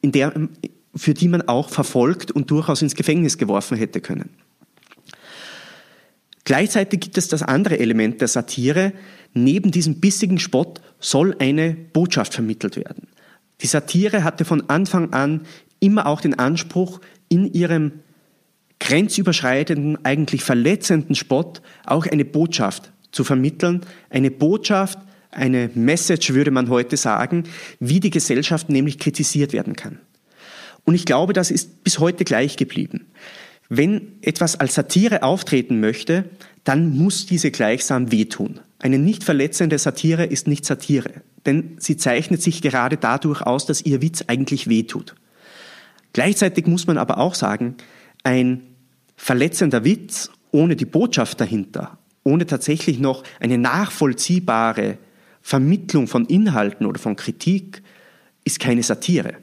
in 0.00 0.12
der, 0.12 0.32
für 0.94 1.12
die 1.12 1.28
man 1.28 1.42
auch 1.42 1.68
verfolgt 1.68 2.30
und 2.30 2.50
durchaus 2.50 2.80
ins 2.80 2.94
Gefängnis 2.94 3.36
geworfen 3.36 3.76
hätte 3.76 4.00
können. 4.00 4.30
Gleichzeitig 6.48 7.00
gibt 7.00 7.18
es 7.18 7.28
das 7.28 7.42
andere 7.42 7.78
Element 7.78 8.22
der 8.22 8.28
Satire. 8.28 8.94
Neben 9.34 9.70
diesem 9.70 10.00
bissigen 10.00 10.38
Spott 10.38 10.80
soll 10.98 11.36
eine 11.40 11.74
Botschaft 11.74 12.32
vermittelt 12.32 12.76
werden. 12.78 13.06
Die 13.60 13.66
Satire 13.66 14.24
hatte 14.24 14.46
von 14.46 14.66
Anfang 14.70 15.12
an 15.12 15.42
immer 15.78 16.06
auch 16.06 16.22
den 16.22 16.38
Anspruch, 16.38 17.02
in 17.28 17.52
ihrem 17.52 18.00
grenzüberschreitenden, 18.80 20.02
eigentlich 20.06 20.42
verletzenden 20.42 21.14
Spott 21.16 21.60
auch 21.84 22.06
eine 22.06 22.24
Botschaft 22.24 22.92
zu 23.12 23.24
vermitteln, 23.24 23.82
eine 24.08 24.30
Botschaft, 24.30 24.98
eine 25.30 25.68
Message 25.74 26.32
würde 26.32 26.50
man 26.50 26.70
heute 26.70 26.96
sagen, 26.96 27.44
wie 27.78 28.00
die 28.00 28.08
Gesellschaft 28.08 28.70
nämlich 28.70 28.98
kritisiert 28.98 29.52
werden 29.52 29.76
kann. 29.76 29.98
Und 30.86 30.94
ich 30.94 31.04
glaube, 31.04 31.34
das 31.34 31.50
ist 31.50 31.84
bis 31.84 31.98
heute 31.98 32.24
gleich 32.24 32.56
geblieben. 32.56 33.04
Wenn 33.68 34.18
etwas 34.22 34.58
als 34.58 34.74
Satire 34.74 35.22
auftreten 35.22 35.80
möchte, 35.80 36.24
dann 36.64 36.96
muss 36.96 37.26
diese 37.26 37.50
gleichsam 37.50 38.10
wehtun. 38.10 38.60
Eine 38.78 38.98
nicht 38.98 39.24
verletzende 39.24 39.78
Satire 39.78 40.24
ist 40.24 40.46
nicht 40.46 40.64
Satire, 40.64 41.22
denn 41.44 41.76
sie 41.78 41.96
zeichnet 41.96 42.40
sich 42.42 42.62
gerade 42.62 42.96
dadurch 42.96 43.42
aus, 43.42 43.66
dass 43.66 43.82
ihr 43.82 44.00
Witz 44.00 44.24
eigentlich 44.26 44.68
wehtut. 44.68 45.14
Gleichzeitig 46.12 46.66
muss 46.66 46.86
man 46.86 46.96
aber 46.96 47.18
auch 47.18 47.34
sagen, 47.34 47.76
ein 48.22 48.62
verletzender 49.16 49.84
Witz 49.84 50.30
ohne 50.50 50.76
die 50.76 50.86
Botschaft 50.86 51.40
dahinter, 51.40 51.98
ohne 52.24 52.46
tatsächlich 52.46 52.98
noch 52.98 53.24
eine 53.40 53.58
nachvollziehbare 53.58 54.98
Vermittlung 55.42 56.06
von 56.06 56.24
Inhalten 56.26 56.86
oder 56.86 56.98
von 56.98 57.16
Kritik, 57.16 57.82
ist 58.44 58.60
keine 58.60 58.82
Satire. 58.82 59.34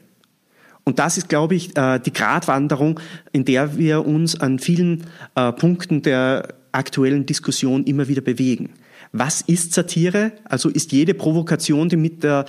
Und 0.88 1.00
das 1.00 1.18
ist, 1.18 1.28
glaube 1.28 1.56
ich, 1.56 1.76
äh, 1.76 1.98
die 1.98 2.12
Gratwanderung, 2.12 3.00
in 3.32 3.44
der 3.44 3.76
wir 3.76 4.06
uns 4.06 4.40
an 4.40 4.60
vielen 4.60 5.04
äh, 5.34 5.52
Punkten 5.52 6.00
der 6.02 6.54
aktuellen 6.70 7.26
Diskussion 7.26 7.84
immer 7.84 8.06
wieder 8.06 8.22
bewegen. 8.22 8.70
Was 9.10 9.40
ist 9.40 9.72
Satire? 9.72 10.32
Also 10.44 10.68
ist 10.68 10.92
jede 10.92 11.14
Provokation, 11.14 11.88
die 11.88 11.96
mit 11.96 12.22
der 12.22 12.44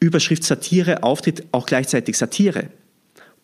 Überschrift 0.00 0.42
Satire 0.42 1.02
auftritt, 1.02 1.44
auch 1.52 1.66
gleichzeitig 1.66 2.16
Satire? 2.16 2.68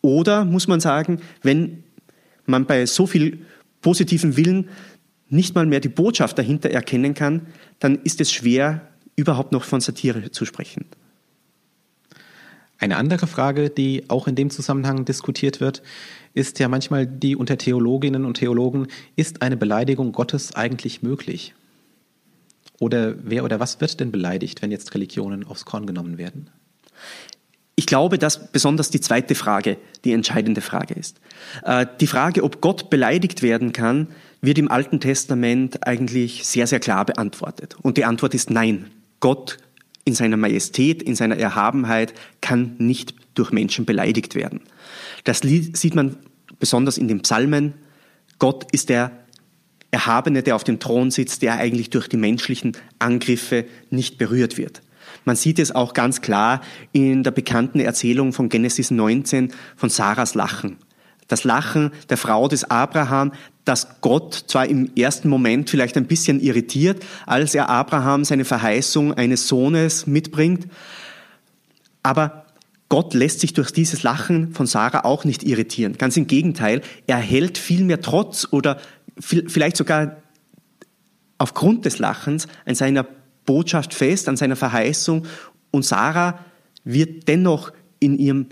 Oder 0.01 0.47
muss 0.47 0.67
man 0.67 0.81
sagen, 0.81 1.21
wenn 1.43 1.85
man 2.47 2.65
bei 2.65 2.87
so 2.87 3.07
viel 3.07 3.45
positiven 3.83 4.39
Willen 4.39 4.71
nicht 5.29 5.55
mal 5.55 5.67
mehr 5.67 5.81
die 5.81 5.89
Botschaft 5.89 6.39
dahinter 6.39 6.71
erkennen 6.71 7.13
kann, 7.13 7.49
dann 7.81 7.97
ist 7.97 8.21
es 8.21 8.33
schwer, 8.33 8.89
überhaupt 9.15 9.53
noch 9.53 9.65
von 9.65 9.83
Satire 9.83 10.31
zu 10.31 10.47
sprechen. 10.47 10.87
Eine 12.83 12.97
andere 12.97 13.29
Frage, 13.29 13.71
die 13.71 14.03
auch 14.09 14.27
in 14.27 14.35
dem 14.35 14.51
Zusammenhang 14.51 15.05
diskutiert 15.05 15.61
wird, 15.61 15.85
ist 16.35 16.59
ja 16.59 16.67
manchmal 16.67 17.07
die 17.07 17.37
unter 17.37 17.57
Theologinnen 17.57 18.25
und 18.25 18.39
Theologen, 18.39 18.89
ist 19.15 19.41
eine 19.41 19.57
Beleidigung 19.57 20.11
Gottes 20.11 20.57
eigentlich 20.57 21.01
möglich? 21.01 21.55
Oder 22.81 23.15
wer 23.23 23.45
oder 23.45 23.61
was 23.61 23.81
wird 23.81 24.01
denn 24.01 24.11
beleidigt, 24.11 24.63
wenn 24.63 24.73
jetzt 24.73 24.93
Religionen 24.95 25.47
aufs 25.47 25.65
Korn 25.65 25.87
genommen 25.87 26.19
werden? 26.19 26.51
Ich 27.77 27.87
glaube, 27.87 28.19
dass 28.19 28.51
besonders 28.51 28.91
die 28.91 29.01
zweite 29.01 29.37
Frage 29.37 29.77
die 30.05 30.13
entscheidende 30.13 30.61
Frage 30.61 30.95
ist. 30.95 31.21
Äh, 31.63 31.87
die 32.01 32.09
Frage, 32.09 32.43
ob 32.43 32.61
Gott 32.61 32.91
beleidigt 32.91 33.43
werden 33.43 33.73
kann, 33.73 34.09
wird 34.41 34.59
im 34.59 34.69
Alten 34.69 34.99
Testament 34.99 35.87
eigentlich 35.87 36.45
sehr, 36.45 36.67
sehr 36.67 36.81
klar 36.81 37.05
beantwortet. 37.05 37.77
Und 37.81 37.97
die 37.97 38.05
Antwort 38.05 38.35
ist 38.35 38.51
nein. 38.51 38.91
Gott 39.21 39.59
in 40.05 40.15
seiner 40.15 40.37
Majestät, 40.37 41.03
in 41.03 41.15
seiner 41.15 41.37
Erhabenheit 41.37 42.15
kann 42.41 42.75
nicht 42.79 43.15
durch 43.35 43.53
Menschen 43.53 43.85
beleidigt 43.85 44.35
werden. 44.35 44.61
Das 45.25 45.41
sieht 45.41 45.95
man 45.95 46.17
besonders 46.59 46.99
in 46.99 47.09
den 47.09 47.23
Psalmen. 47.23 47.75
Gott 48.39 48.67
ist 48.73 48.89
der 48.89 49.13
Erhabene, 49.91 50.43
der 50.43 50.57
auf 50.57 50.65
dem 50.65 50.81
Thron 50.81 51.11
sitzt, 51.11 51.43
der 51.43 51.55
eigentlich 51.55 51.91
durch 51.91 52.09
die 52.09 52.17
menschlichen 52.17 52.73
Angriffe 52.99 53.67
nicht 53.91 54.19
berührt 54.19 54.57
wird. 54.57 54.83
Man 55.25 55.37
sieht 55.37 55.59
es 55.59 55.73
auch 55.73 55.93
ganz 55.93 56.21
klar 56.21 56.63
in 56.93 57.23
der 57.23 57.31
bekannten 57.31 57.79
Erzählung 57.79 58.33
von 58.33 58.49
Genesis 58.49 58.91
19 58.91 59.53
von 59.77 59.91
Sarahs 59.91 60.35
Lachen. 60.35 60.79
Das 61.29 61.45
Lachen 61.45 61.93
der 62.09 62.17
Frau 62.17 62.49
des 62.49 62.65
Abraham, 62.65 63.33
das 63.65 64.01
Gott 64.01 64.35
zwar 64.35 64.67
im 64.67 64.91
ersten 64.97 65.29
Moment 65.29 65.71
vielleicht 65.71 65.97
ein 65.97 66.07
bisschen 66.07 66.41
irritiert, 66.41 67.05
als 67.27 67.55
er 67.55 67.69
Abraham 67.69 68.25
seine 68.25 68.45
Verheißung 68.45 69.15
eines 69.15 69.49
Sohnes 69.49 70.07
mitbringt, 70.07 70.67
aber 72.03 72.47
Gott 72.89 73.15
lässt 73.15 73.41
sich 73.41 73.55
durch 73.55 73.71
dieses 73.71 74.03
Lachen 74.03 74.53
von 74.53 74.67
Sarah 74.67 75.05
auch 75.05 75.25
nicht 75.25 75.45
irritieren. 75.45 75.97
Ganz 75.97 76.17
im 76.19 76.27
Gegenteil, 76.27 76.83
er 77.07 77.17
hält 77.17 77.57
vielmehr 77.57 78.03
trotz 78.03 78.47
oder 78.51 78.79
vielleicht 79.19 79.79
sogar 79.79 80.19
aufgrund 81.39 81.87
des 81.87 81.99
Lachens 81.99 82.49
an 82.67 82.75
seiner 82.75 83.07
Botschaft 83.47 83.95
fest, 83.95 84.29
an 84.29 84.37
seiner 84.37 84.57
Verheißung 84.57 85.27
und 85.71 85.85
Sarah 85.85 86.39
wird 86.85 87.29
dennoch 87.29 87.73
in 87.99 88.19
ihrem 88.19 88.49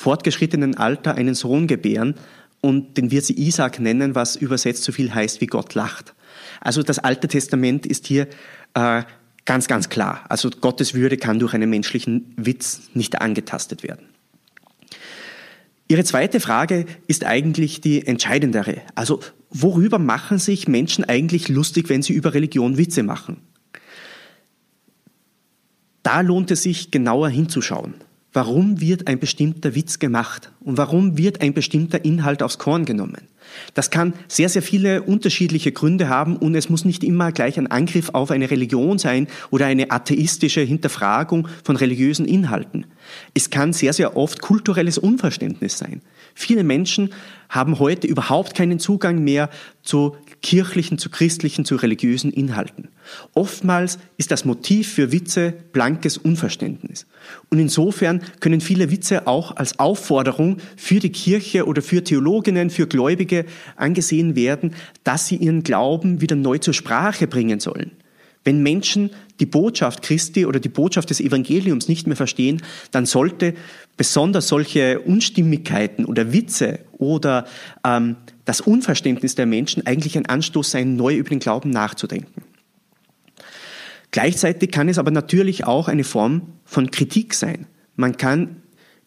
fortgeschrittenen 0.00 0.78
Alter 0.78 1.16
einen 1.16 1.34
Sohn 1.34 1.66
gebären 1.66 2.14
und 2.62 2.96
den 2.96 3.10
wird 3.10 3.26
sie 3.26 3.38
Isaac 3.38 3.80
nennen, 3.80 4.14
was 4.14 4.34
übersetzt 4.34 4.82
so 4.82 4.92
viel 4.92 5.14
heißt 5.14 5.42
wie 5.42 5.46
Gott 5.46 5.74
lacht. 5.74 6.14
Also 6.62 6.82
das 6.82 6.98
Alte 6.98 7.28
Testament 7.28 7.84
ist 7.84 8.06
hier 8.06 8.26
äh, 8.72 9.02
ganz, 9.44 9.68
ganz 9.68 9.90
klar. 9.90 10.24
Also 10.30 10.48
Gottes 10.48 10.94
Würde 10.94 11.18
kann 11.18 11.38
durch 11.38 11.52
einen 11.52 11.68
menschlichen 11.68 12.32
Witz 12.38 12.88
nicht 12.94 13.20
angetastet 13.20 13.82
werden. 13.82 14.06
Ihre 15.86 16.04
zweite 16.04 16.40
Frage 16.40 16.86
ist 17.06 17.26
eigentlich 17.26 17.82
die 17.82 18.06
entscheidendere. 18.06 18.80
Also 18.94 19.20
worüber 19.50 19.98
machen 19.98 20.38
sich 20.38 20.66
Menschen 20.66 21.04
eigentlich 21.04 21.48
lustig, 21.50 21.90
wenn 21.90 22.00
sie 22.00 22.14
über 22.14 22.32
Religion 22.32 22.78
Witze 22.78 23.02
machen? 23.02 23.42
Da 26.02 26.22
lohnt 26.22 26.50
es 26.50 26.62
sich 26.62 26.90
genauer 26.90 27.28
hinzuschauen 27.28 27.96
warum 28.32 28.80
wird 28.80 29.08
ein 29.08 29.18
bestimmter 29.18 29.74
Witz 29.74 29.98
gemacht 29.98 30.52
und 30.60 30.76
warum 30.76 31.18
wird 31.18 31.40
ein 31.40 31.52
bestimmter 31.52 32.04
Inhalt 32.04 32.42
aufs 32.42 32.58
Korn 32.58 32.84
genommen. 32.84 33.28
Das 33.74 33.90
kann 33.90 34.14
sehr, 34.28 34.48
sehr 34.48 34.62
viele 34.62 35.02
unterschiedliche 35.02 35.72
Gründe 35.72 36.08
haben 36.08 36.36
und 36.36 36.54
es 36.54 36.68
muss 36.68 36.84
nicht 36.84 37.02
immer 37.02 37.32
gleich 37.32 37.58
ein 37.58 37.66
Angriff 37.66 38.10
auf 38.12 38.30
eine 38.30 38.50
Religion 38.50 38.98
sein 38.98 39.26
oder 39.50 39.66
eine 39.66 39.90
atheistische 39.90 40.60
Hinterfragung 40.60 41.48
von 41.64 41.74
religiösen 41.74 42.26
Inhalten. 42.26 42.86
Es 43.34 43.50
kann 43.50 43.72
sehr, 43.72 43.92
sehr 43.92 44.16
oft 44.16 44.40
kulturelles 44.40 44.98
Unverständnis 44.98 45.78
sein. 45.78 46.00
Viele 46.34 46.62
Menschen 46.62 47.12
haben 47.48 47.80
heute 47.80 48.06
überhaupt 48.06 48.54
keinen 48.54 48.78
Zugang 48.78 49.24
mehr 49.24 49.50
zu 49.82 50.16
kirchlichen, 50.42 50.98
zu 50.98 51.10
christlichen, 51.10 51.64
zu 51.64 51.76
religiösen 51.76 52.32
Inhalten. 52.32 52.88
Oftmals 53.34 53.98
ist 54.16 54.30
das 54.30 54.44
Motiv 54.44 54.92
für 54.92 55.12
Witze 55.12 55.52
blankes 55.72 56.16
Unverständnis. 56.16 57.06
Und 57.50 57.58
insofern 57.58 58.22
können 58.40 58.60
viele 58.60 58.90
Witze 58.90 59.26
auch 59.26 59.56
als 59.56 59.78
Aufforderung 59.78 60.58
für 60.76 60.98
die 60.98 61.12
Kirche 61.12 61.66
oder 61.66 61.82
für 61.82 62.02
Theologinnen, 62.02 62.70
für 62.70 62.86
Gläubige 62.86 63.44
angesehen 63.76 64.36
werden, 64.36 64.74
dass 65.04 65.26
sie 65.26 65.36
ihren 65.36 65.62
Glauben 65.62 66.20
wieder 66.20 66.36
neu 66.36 66.58
zur 66.58 66.74
Sprache 66.74 67.26
bringen 67.26 67.60
sollen. 67.60 67.92
Wenn 68.42 68.62
Menschen 68.62 69.10
die 69.38 69.46
Botschaft 69.46 70.02
Christi 70.02 70.46
oder 70.46 70.60
die 70.60 70.70
Botschaft 70.70 71.10
des 71.10 71.20
Evangeliums 71.20 71.88
nicht 71.88 72.06
mehr 72.06 72.16
verstehen, 72.16 72.62
dann 72.90 73.04
sollte 73.04 73.54
besonders 73.98 74.48
solche 74.48 75.00
Unstimmigkeiten 75.00 76.06
oder 76.06 76.32
Witze 76.32 76.80
oder 76.96 77.46
ähm, 77.84 78.16
das 78.44 78.60
Unverständnis 78.60 79.34
der 79.34 79.46
Menschen 79.46 79.86
eigentlich 79.86 80.16
ein 80.16 80.26
Anstoß 80.26 80.70
sein, 80.70 80.96
neu 80.96 81.16
über 81.16 81.30
den 81.30 81.38
Glauben 81.38 81.70
nachzudenken. 81.70 82.42
Gleichzeitig 84.10 84.70
kann 84.70 84.88
es 84.88 84.98
aber 84.98 85.10
natürlich 85.10 85.64
auch 85.64 85.88
eine 85.88 86.04
Form 86.04 86.54
von 86.64 86.90
Kritik 86.90 87.34
sein. 87.34 87.66
Man 87.96 88.16
kann 88.16 88.56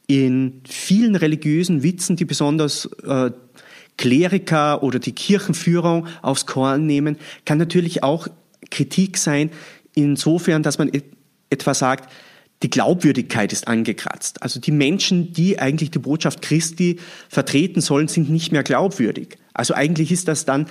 in 0.07 0.61
vielen 0.67 1.15
religiösen 1.15 1.83
Witzen, 1.83 2.15
die 2.15 2.25
besonders 2.25 2.85
äh, 3.05 3.31
Kleriker 3.97 4.83
oder 4.83 4.99
die 4.99 5.11
Kirchenführung 5.11 6.07
aufs 6.21 6.45
Korn 6.45 6.85
nehmen, 6.85 7.17
kann 7.45 7.57
natürlich 7.57 8.03
auch 8.03 8.27
Kritik 8.71 9.17
sein, 9.17 9.51
insofern, 9.93 10.63
dass 10.63 10.77
man 10.77 10.91
etwa 11.49 11.73
sagt, 11.73 12.11
die 12.63 12.69
Glaubwürdigkeit 12.69 13.51
ist 13.51 13.67
angekratzt. 13.67 14.41
Also 14.41 14.59
die 14.59 14.71
Menschen, 14.71 15.33
die 15.33 15.59
eigentlich 15.59 15.91
die 15.91 15.99
Botschaft 15.99 16.41
Christi 16.41 16.97
vertreten 17.29 17.81
sollen, 17.81 18.07
sind 18.07 18.29
nicht 18.29 18.51
mehr 18.51 18.63
glaubwürdig. 18.63 19.37
Also 19.53 19.73
eigentlich 19.73 20.11
ist 20.11 20.27
das 20.27 20.45
dann 20.45 20.67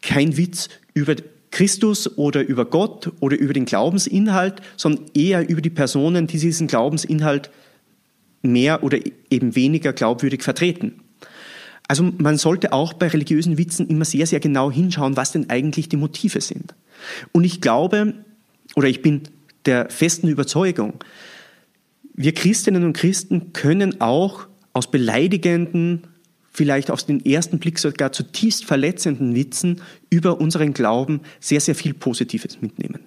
kein 0.00 0.36
Witz 0.36 0.68
über 0.94 1.16
Christus 1.50 2.16
oder 2.16 2.46
über 2.46 2.64
Gott 2.64 3.12
oder 3.20 3.36
über 3.38 3.52
den 3.52 3.64
Glaubensinhalt, 3.64 4.62
sondern 4.76 5.06
eher 5.14 5.48
über 5.48 5.60
die 5.60 5.70
Personen, 5.70 6.26
die 6.26 6.38
diesen 6.38 6.66
Glaubensinhalt 6.66 7.50
mehr 8.42 8.82
oder 8.82 8.98
eben 9.30 9.56
weniger 9.56 9.92
glaubwürdig 9.92 10.42
vertreten. 10.42 11.00
Also 11.88 12.12
man 12.16 12.38
sollte 12.38 12.72
auch 12.72 12.92
bei 12.92 13.08
religiösen 13.08 13.58
Witzen 13.58 13.88
immer 13.88 14.04
sehr, 14.04 14.26
sehr 14.26 14.40
genau 14.40 14.70
hinschauen, 14.70 15.16
was 15.16 15.32
denn 15.32 15.50
eigentlich 15.50 15.88
die 15.88 15.96
Motive 15.96 16.40
sind. 16.40 16.74
Und 17.32 17.44
ich 17.44 17.60
glaube, 17.60 18.14
oder 18.74 18.88
ich 18.88 19.02
bin 19.02 19.22
der 19.66 19.90
festen 19.90 20.28
Überzeugung, 20.28 21.02
wir 22.14 22.32
Christinnen 22.32 22.84
und 22.84 22.92
Christen 22.92 23.52
können 23.52 24.00
auch 24.00 24.46
aus 24.72 24.90
beleidigenden, 24.90 26.06
vielleicht 26.52 26.90
aus 26.90 27.06
dem 27.06 27.20
ersten 27.20 27.58
Blick 27.58 27.78
sogar 27.78 28.12
zutiefst 28.12 28.64
verletzenden 28.64 29.34
Witzen 29.34 29.82
über 30.10 30.40
unseren 30.40 30.72
Glauben 30.72 31.20
sehr, 31.40 31.60
sehr 31.60 31.74
viel 31.74 31.94
Positives 31.94 32.60
mitnehmen. 32.60 33.00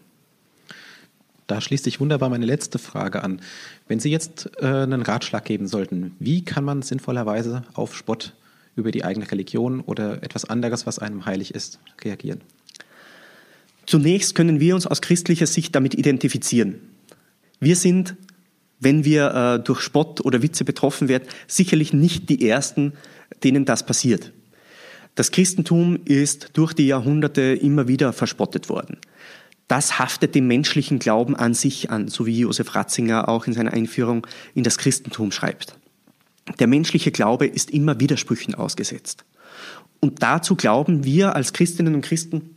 Da 1.48 1.62
schließt 1.62 1.86
sich 1.86 2.02
wunderbar 2.02 2.30
meine 2.30 2.46
letzte 2.46 2.78
Frage 2.78 3.24
an. 3.24 3.42
Wenn 3.88 4.02
Sie 4.02 4.12
jetzt 4.12 4.52
äh, 4.60 4.66
einen 4.66 5.02
Ratschlag 5.02 5.46
geben 5.46 5.68
sollten, 5.68 6.14
wie 6.20 6.44
kann 6.44 6.66
man 6.66 6.82
sinnvollerweise 6.82 7.64
auf 7.74 7.96
Spott 7.96 8.34
über 8.76 8.92
die 8.92 9.06
eigene 9.06 9.32
Religion 9.32 9.80
oder 9.80 10.22
etwas 10.24 10.44
anderes, 10.44 10.86
was 10.86 11.00
einem 11.00 11.26
heilig 11.26 11.56
ist, 11.56 11.80
reagieren? 12.04 12.42
Zunächst 13.88 14.36
können 14.36 14.60
wir 14.60 14.76
uns 14.76 14.86
aus 14.86 15.02
christlicher 15.02 15.48
Sicht 15.48 15.74
damit 15.74 15.96
identifizieren. 15.96 16.76
Wir 17.60 17.76
sind, 17.76 18.16
wenn 18.80 19.06
wir 19.06 19.34
äh, 19.34 19.64
durch 19.64 19.82
Spott 19.82 20.24
oder 20.24 20.44
Witze 20.44 20.66
betroffen 20.66 21.08
werden, 21.08 21.28
sicherlich 21.48 21.94
nicht 21.94 22.30
die 22.30 22.48
Ersten, 22.48 22.94
denen 23.44 23.66
das 23.66 23.86
passiert. 23.86 24.34
Das 25.16 25.32
Christentum 25.32 26.00
ist 26.06 26.52
durch 26.54 26.74
die 26.74 26.86
Jahrhunderte 26.86 27.42
immer 27.42 27.88
wieder 27.88 28.14
verspottet 28.14 28.70
worden. 28.70 28.98
Das 29.68 29.98
haftet 30.00 30.36
dem 30.36 30.48
menschlichen 30.48 31.00
Glauben 31.00 31.36
an 31.36 31.54
sich 31.54 31.90
an, 31.90 32.10
so 32.10 32.26
wie 32.26 32.40
Josef 32.40 32.76
Ratzinger 32.76 33.28
auch 33.28 33.48
in 33.48 33.54
seiner 33.54 33.74
Einführung 33.74 34.28
in 34.54 34.64
das 34.64 34.78
Christentum 34.78 35.32
schreibt. 35.32 35.76
Der 36.60 36.68
menschliche 36.68 37.12
Glaube 37.12 37.48
ist 37.48 37.72
immer 37.72 38.00
Widersprüchen 38.00 38.54
ausgesetzt. 38.54 39.26
Und 40.00 40.22
dazu 40.22 40.56
glauben 40.56 41.04
wir 41.04 41.36
als 41.36 41.54
Christinnen 41.54 41.96
und 41.96 42.02
Christen 42.02 42.57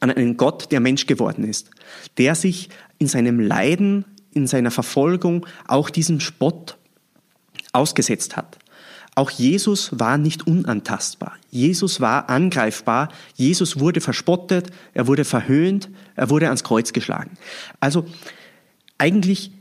an 0.00 0.10
einen 0.10 0.36
Gott, 0.36 0.72
der 0.72 0.80
Mensch 0.80 1.06
geworden 1.06 1.44
ist, 1.44 1.70
der 2.18 2.34
sich 2.34 2.68
in 2.98 3.06
seinem 3.06 3.40
Leiden, 3.40 4.04
in 4.32 4.46
seiner 4.46 4.70
Verfolgung 4.70 5.46
auch 5.66 5.90
diesem 5.90 6.20
Spott 6.20 6.76
ausgesetzt 7.72 8.36
hat. 8.36 8.58
Auch 9.14 9.30
Jesus 9.30 9.98
war 9.98 10.16
nicht 10.16 10.46
unantastbar. 10.46 11.36
Jesus 11.50 12.00
war 12.00 12.30
angreifbar. 12.30 13.10
Jesus 13.34 13.78
wurde 13.78 14.00
verspottet, 14.00 14.70
er 14.94 15.06
wurde 15.06 15.24
verhöhnt, 15.24 15.90
er 16.16 16.30
wurde 16.30 16.46
ans 16.46 16.64
Kreuz 16.64 16.94
geschlagen. 16.94 17.36
Also 17.78 18.06
eigentlich 18.96 19.52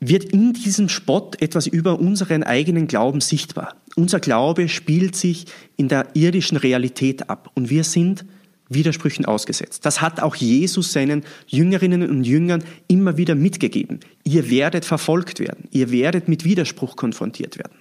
wird 0.00 0.24
in 0.24 0.54
diesem 0.54 0.88
Spott 0.88 1.40
etwas 1.40 1.66
über 1.66 2.00
unseren 2.00 2.42
eigenen 2.42 2.88
Glauben 2.88 3.20
sichtbar. 3.20 3.76
Unser 3.94 4.18
Glaube 4.18 4.68
spielt 4.68 5.14
sich 5.14 5.46
in 5.76 5.88
der 5.88 6.08
irdischen 6.14 6.56
Realität 6.56 7.28
ab 7.30 7.50
und 7.54 7.70
wir 7.70 7.84
sind 7.84 8.24
Widersprüchen 8.70 9.26
ausgesetzt. 9.26 9.84
Das 9.84 10.00
hat 10.00 10.20
auch 10.20 10.36
Jesus 10.36 10.92
seinen 10.92 11.24
Jüngerinnen 11.46 12.08
und 12.08 12.24
Jüngern 12.24 12.64
immer 12.88 13.16
wieder 13.16 13.34
mitgegeben. 13.34 14.00
Ihr 14.24 14.48
werdet 14.48 14.84
verfolgt 14.84 15.40
werden, 15.40 15.68
ihr 15.70 15.90
werdet 15.90 16.28
mit 16.28 16.44
Widerspruch 16.44 16.96
konfrontiert 16.96 17.58
werden 17.58 17.76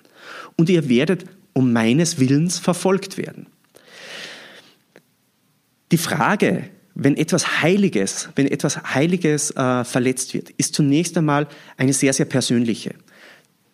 und 0.57 0.69
ihr 0.69 0.89
werdet 0.89 1.23
um 1.53 1.71
meines 1.71 2.19
Willens 2.19 2.59
verfolgt 2.59 3.17
werden. 3.17 3.47
Die 5.91 5.97
Frage, 5.97 6.65
wenn 6.95 7.17
etwas 7.17 7.61
Heiliges, 7.61 8.29
wenn 8.35 8.47
etwas 8.47 8.77
Heiliges 8.93 9.51
äh, 9.51 9.83
verletzt 9.83 10.33
wird, 10.33 10.49
ist 10.51 10.75
zunächst 10.75 11.17
einmal 11.17 11.47
eine 11.77 11.93
sehr, 11.93 12.13
sehr 12.13 12.25
persönliche. 12.25 12.95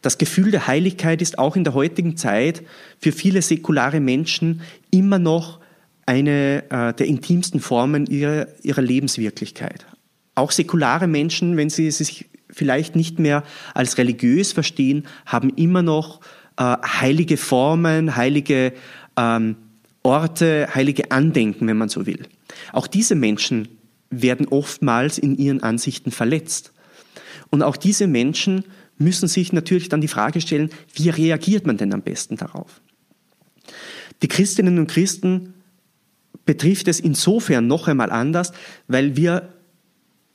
Das 0.02 0.18
Gefühl 0.18 0.52
der 0.52 0.68
Heiligkeit 0.68 1.22
ist 1.22 1.40
auch 1.40 1.56
in 1.56 1.64
der 1.64 1.74
heutigen 1.74 2.18
Zeit 2.18 2.62
für 3.00 3.12
viele 3.12 3.42
säkulare 3.42 4.00
Menschen 4.00 4.62
immer 4.92 5.18
noch 5.18 5.60
eine 6.06 6.64
äh, 6.70 6.94
der 6.94 7.08
intimsten 7.08 7.60
Formen 7.60 8.06
ihrer, 8.06 8.48
ihrer 8.64 8.82
Lebenswirklichkeit. 8.82 9.86
Auch 10.36 10.52
säkulare 10.52 11.08
Menschen, 11.08 11.58
wenn 11.58 11.70
sie 11.70 11.90
sich 11.92 12.26
vielleicht 12.50 12.96
nicht 12.96 13.20
mehr 13.20 13.44
als 13.74 13.98
religiös 13.98 14.52
verstehen, 14.52 15.06
haben 15.26 15.50
immer 15.56 15.82
noch 15.82 16.22
äh, 16.58 16.64
heilige 16.64 17.38
Formen, 17.38 18.16
heilige 18.16 18.74
ähm, 19.18 19.56
Orte, 20.04 20.70
heilige 20.74 21.12
Andenken, 21.12 21.68
wenn 21.68 21.78
man 21.78 21.90
so 21.90 22.06
will. 22.06 22.28
Auch 22.72 22.88
diese 22.88 23.16
Menschen 23.16 23.68
werden 24.12 24.48
oftmals 24.48 25.18
in 25.18 25.36
ihren 25.36 25.64
Ansichten 25.64 26.12
verletzt. 26.12 26.74
Und 27.50 27.64
auch 27.64 27.76
diese 27.76 28.06
Menschen 28.06 28.66
müssen 28.98 29.28
sich 29.28 29.52
natürlich 29.52 29.90
dann 29.90 30.02
die 30.02 30.08
Frage 30.08 30.42
stellen, 30.42 30.70
wie 30.94 31.10
reagiert 31.10 31.66
man 31.66 31.78
denn 31.78 31.94
am 31.94 32.02
besten 32.02 32.38
darauf? 32.38 32.82
Die 34.22 34.28
Christinnen 34.28 34.78
und 34.78 34.88
Christen 34.88 35.55
betrifft 36.46 36.88
es 36.88 37.00
insofern 37.00 37.68
noch 37.68 37.88
einmal 37.88 38.12
anders, 38.12 38.54
weil 38.88 39.16
wir 39.16 39.50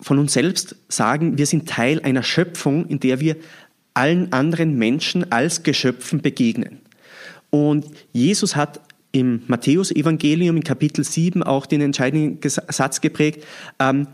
von 0.00 0.18
uns 0.18 0.32
selbst 0.32 0.76
sagen, 0.88 1.38
wir 1.38 1.46
sind 1.46 1.68
Teil 1.68 2.00
einer 2.00 2.22
Schöpfung, 2.22 2.86
in 2.86 3.00
der 3.00 3.20
wir 3.20 3.36
allen 3.94 4.32
anderen 4.32 4.76
Menschen 4.76 5.30
als 5.30 5.62
Geschöpfen 5.62 6.22
begegnen. 6.22 6.80
Und 7.50 7.86
Jesus 8.12 8.56
hat 8.56 8.80
im 9.12 9.42
Matthäus-Evangelium 9.48 10.56
in 10.56 10.64
Kapitel 10.64 11.04
7 11.04 11.42
auch 11.42 11.66
den 11.66 11.80
entscheidenden 11.80 12.38
Satz 12.48 13.00
geprägt, 13.00 13.44
ähm, 13.78 14.06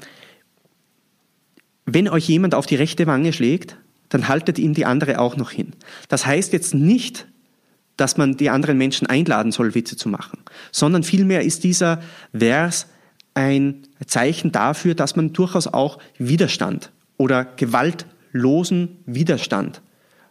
wenn 1.84 2.08
euch 2.08 2.28
jemand 2.28 2.54
auf 2.54 2.66
die 2.66 2.74
rechte 2.74 3.06
Wange 3.06 3.32
schlägt, 3.32 3.76
dann 4.08 4.28
haltet 4.28 4.58
ihm 4.58 4.74
die 4.74 4.86
andere 4.86 5.20
auch 5.20 5.36
noch 5.36 5.50
hin. 5.50 5.72
Das 6.08 6.26
heißt 6.26 6.52
jetzt 6.52 6.74
nicht, 6.74 7.26
dass 7.96 8.16
man 8.16 8.36
die 8.36 8.50
anderen 8.50 8.78
Menschen 8.78 9.06
einladen 9.06 9.52
soll, 9.52 9.74
Witze 9.74 9.96
zu 9.96 10.08
machen, 10.08 10.38
sondern 10.72 11.02
vielmehr 11.02 11.42
ist 11.42 11.64
dieser 11.64 12.00
Vers 12.36 12.86
ein 13.34 13.82
Zeichen 14.06 14.52
dafür, 14.52 14.94
dass 14.94 15.16
man 15.16 15.32
durchaus 15.32 15.66
auch 15.66 15.98
Widerstand 16.18 16.90
oder 17.16 17.44
Gewalt 17.44 18.06
losen 18.32 18.98
Widerstand 19.06 19.82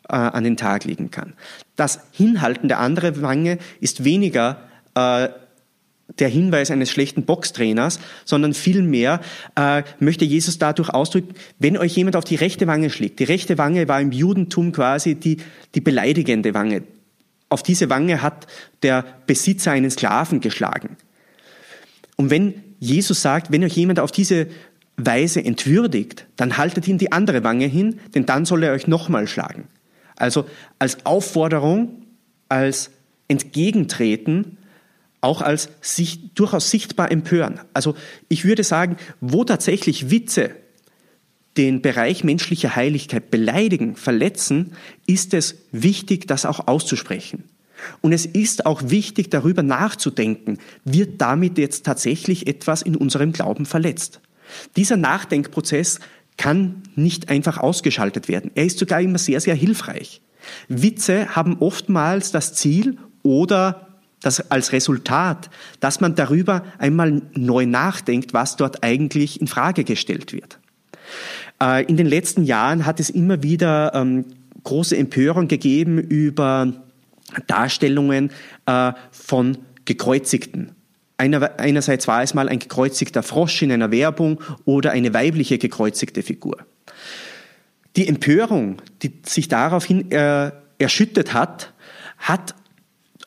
äh, 0.09 0.15
an 0.15 0.43
den 0.43 0.57
Tag 0.57 0.85
legen 0.85 1.11
kann. 1.11 1.33
Das 1.75 1.99
Hinhalten 2.11 2.67
der 2.67 2.79
anderen 2.79 3.21
Wange 3.21 3.57
ist 3.79 4.03
weniger 4.03 4.57
äh, 4.95 5.29
der 6.19 6.29
Hinweis 6.29 6.71
eines 6.71 6.91
schlechten 6.91 7.23
Boxtrainers, 7.25 7.99
sondern 8.25 8.53
vielmehr 8.53 9.21
äh, 9.55 9.83
möchte 9.99 10.23
Jesus 10.23 10.59
dadurch 10.59 10.89
ausdrücken, 10.89 11.33
wenn 11.59 11.77
euch 11.77 11.95
jemand 11.95 12.15
auf 12.15 12.23
die 12.23 12.35
rechte 12.35 12.67
Wange 12.67 12.89
schlägt. 12.89 13.19
Die 13.19 13.23
rechte 13.23 13.57
Wange 13.57 13.87
war 13.87 13.99
im 13.99 14.11
Judentum 14.11 14.71
quasi 14.71 15.15
die, 15.15 15.37
die 15.73 15.81
beleidigende 15.81 16.53
Wange. 16.53 16.83
Auf 17.49 17.63
diese 17.63 17.89
Wange 17.89 18.21
hat 18.21 18.47
der 18.83 19.05
Besitzer 19.27 19.71
einen 19.71 19.91
Sklaven 19.91 20.39
geschlagen. 20.39 20.97
Und 22.15 22.29
wenn 22.29 22.63
Jesus 22.79 23.21
sagt, 23.21 23.51
wenn 23.51 23.63
euch 23.63 23.75
jemand 23.75 23.99
auf 23.99 24.11
diese 24.11 24.47
Weise 24.97 25.43
entwürdigt, 25.43 26.25
dann 26.37 26.57
haltet 26.57 26.87
ihm 26.87 26.97
die 26.97 27.11
andere 27.11 27.43
Wange 27.43 27.65
hin, 27.65 27.99
denn 28.13 28.25
dann 28.25 28.45
soll 28.45 28.63
er 28.63 28.73
euch 28.73 28.87
nochmal 28.87 29.27
schlagen. 29.27 29.67
Also 30.15 30.45
als 30.79 31.05
Aufforderung, 31.05 32.05
als 32.47 32.91
Entgegentreten, 33.27 34.57
auch 35.21 35.41
als 35.41 35.69
sich 35.81 36.33
durchaus 36.35 36.69
sichtbar 36.69 37.11
empören. 37.11 37.59
Also 37.73 37.95
ich 38.29 38.45
würde 38.45 38.63
sagen, 38.63 38.97
wo 39.19 39.43
tatsächlich 39.43 40.11
Witze 40.11 40.51
den 41.57 41.81
Bereich 41.81 42.23
menschlicher 42.23 42.75
Heiligkeit 42.75 43.31
beleidigen, 43.31 43.95
verletzen, 43.95 44.73
ist 45.07 45.33
es 45.33 45.55
wichtig, 45.71 46.27
das 46.27 46.45
auch 46.45 46.67
auszusprechen. 46.67 47.45
Und 48.01 48.13
es 48.13 48.25
ist 48.25 48.65
auch 48.65 48.89
wichtig, 48.89 49.29
darüber 49.29 49.63
nachzudenken, 49.63 50.59
wird 50.83 51.21
damit 51.21 51.57
jetzt 51.57 51.85
tatsächlich 51.85 52.47
etwas 52.47 52.81
in 52.81 52.95
unserem 52.95 53.31
Glauben 53.31 53.65
verletzt. 53.65 54.21
Dieser 54.75 54.97
Nachdenkprozess 54.97 55.99
kann 56.37 56.83
nicht 56.95 57.29
einfach 57.29 57.57
ausgeschaltet 57.57 58.27
werden. 58.27 58.51
Er 58.55 58.65
ist 58.65 58.79
sogar 58.79 59.01
immer 59.01 59.17
sehr, 59.17 59.39
sehr 59.39 59.55
hilfreich. 59.55 60.21
Witze 60.67 61.35
haben 61.35 61.57
oftmals 61.59 62.31
das 62.31 62.53
Ziel 62.53 62.97
oder 63.23 63.87
das 64.21 64.51
als 64.51 64.71
Resultat, 64.71 65.49
dass 65.79 66.01
man 66.01 66.15
darüber 66.15 66.63
einmal 66.77 67.21
neu 67.33 67.65
nachdenkt, 67.65 68.33
was 68.33 68.55
dort 68.55 68.83
eigentlich 68.83 69.39
in 69.39 69.47
Frage 69.47 69.83
gestellt 69.83 70.33
wird. 70.33 70.59
Äh, 71.61 71.85
in 71.85 71.97
den 71.97 72.07
letzten 72.07 72.43
Jahren 72.43 72.85
hat 72.85 72.99
es 72.99 73.09
immer 73.09 73.43
wieder 73.43 73.93
ähm, 73.93 74.25
große 74.63 74.97
Empörung 74.97 75.47
gegeben 75.47 75.97
über 75.97 76.73
Darstellungen 77.47 78.31
äh, 78.65 78.93
von 79.11 79.57
Gekreuzigten. 79.85 80.71
Einer, 81.17 81.59
einerseits 81.59 82.07
war 82.07 82.23
es 82.23 82.33
mal 82.33 82.49
ein 82.49 82.59
gekreuzigter 82.59 83.23
Frosch 83.23 83.61
in 83.61 83.71
einer 83.71 83.91
Werbung 83.91 84.41
oder 84.65 84.91
eine 84.91 85.13
weibliche 85.13 85.57
gekreuzigte 85.57 86.23
Figur. 86.23 86.57
Die 87.95 88.07
Empörung, 88.07 88.81
die 89.01 89.13
sich 89.25 89.47
daraufhin 89.47 90.11
äh, 90.11 90.51
erschüttet 90.77 91.33
hat, 91.33 91.73
hat 92.17 92.55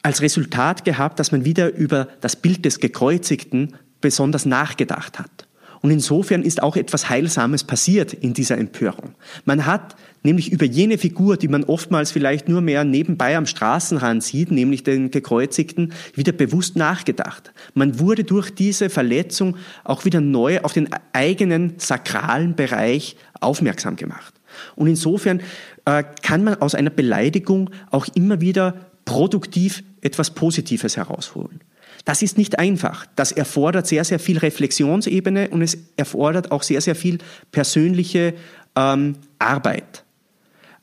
als 0.03 0.21
Resultat 0.21 0.85
gehabt, 0.85 1.19
dass 1.19 1.33
man 1.33 1.45
wieder 1.45 1.75
über 1.75 2.09
das 2.21 2.37
Bild 2.37 2.65
des 2.65 2.81
Gekreuzigten 2.81 3.75
besonders 4.01 4.45
nachgedacht 4.45 5.19
hat. 5.19 5.48
Und 5.81 5.91
insofern 5.91 6.43
ist 6.43 6.63
auch 6.63 6.77
etwas 6.77 7.09
Heilsames 7.09 7.65
passiert 7.65 8.13
in 8.13 8.35
dieser 8.35 8.59
Empörung. 8.59 9.15
Man 9.45 9.67
hat 9.67 9.97
nämlich 10.23 10.51
über 10.53 10.65
jene 10.65 10.99
Figur, 10.99 11.37
die 11.37 11.49
man 11.49 11.65
oftmals 11.65 12.11
vielleicht 12.11 12.49
nur 12.49 12.61
mehr 12.61 12.85
nebenbei 12.85 13.37
am 13.37 13.47
Straßenrand 13.47 14.23
sieht, 14.23 14.51
nämlich 14.51 14.83
den 14.83 15.11
Gekreuzigten, 15.11 15.93
wieder 16.15 16.33
bewusst 16.33 16.77
nachgedacht. 16.77 17.53
Man 17.75 18.01
wurde 18.01 18.25
durch 18.25 18.51
diese 18.51 18.91
Verletzung 18.91 19.57
auch 19.85 20.05
wieder 20.05 20.21
neu 20.21 20.61
auf 20.61 20.73
den 20.73 20.89
eigenen 21.13 21.75
sakralen 21.79 22.57
Bereich 22.57 23.17
aufmerksam 23.41 23.97
gemacht. 23.97 24.35
Und 24.75 24.89
insofern 24.89 25.41
äh, 25.85 26.03
kann 26.23 26.43
man 26.43 26.57
aus 26.57 26.75
einer 26.75 26.91
Beleidigung 26.91 27.71
auch 27.91 28.07
immer 28.15 28.41
wieder 28.41 28.75
produktiv 29.05 29.83
etwas 30.01 30.31
Positives 30.31 30.97
herausholen. 30.97 31.61
Das 32.05 32.23
ist 32.23 32.39
nicht 32.39 32.59
einfach. 32.59 33.07
Das 33.17 33.33
erfordert 33.33 33.87
sehr, 33.87 34.05
sehr 34.05 34.19
viel 34.19 34.39
Reflexionsebene 34.39 35.49
und 35.51 35.63
es 35.63 35.79
erfordert 35.97 36.51
auch 36.53 36.63
sehr, 36.63 36.81
sehr 36.81 36.95
viel 36.95 37.19
persönliche 37.53 38.35
ähm, 38.77 39.17
Arbeit. 39.39 40.05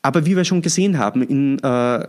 Aber 0.01 0.25
wie 0.25 0.35
wir 0.35 0.45
schon 0.45 0.61
gesehen 0.61 0.97
haben 0.97 1.23
in, 1.23 1.59
äh, 1.63 2.07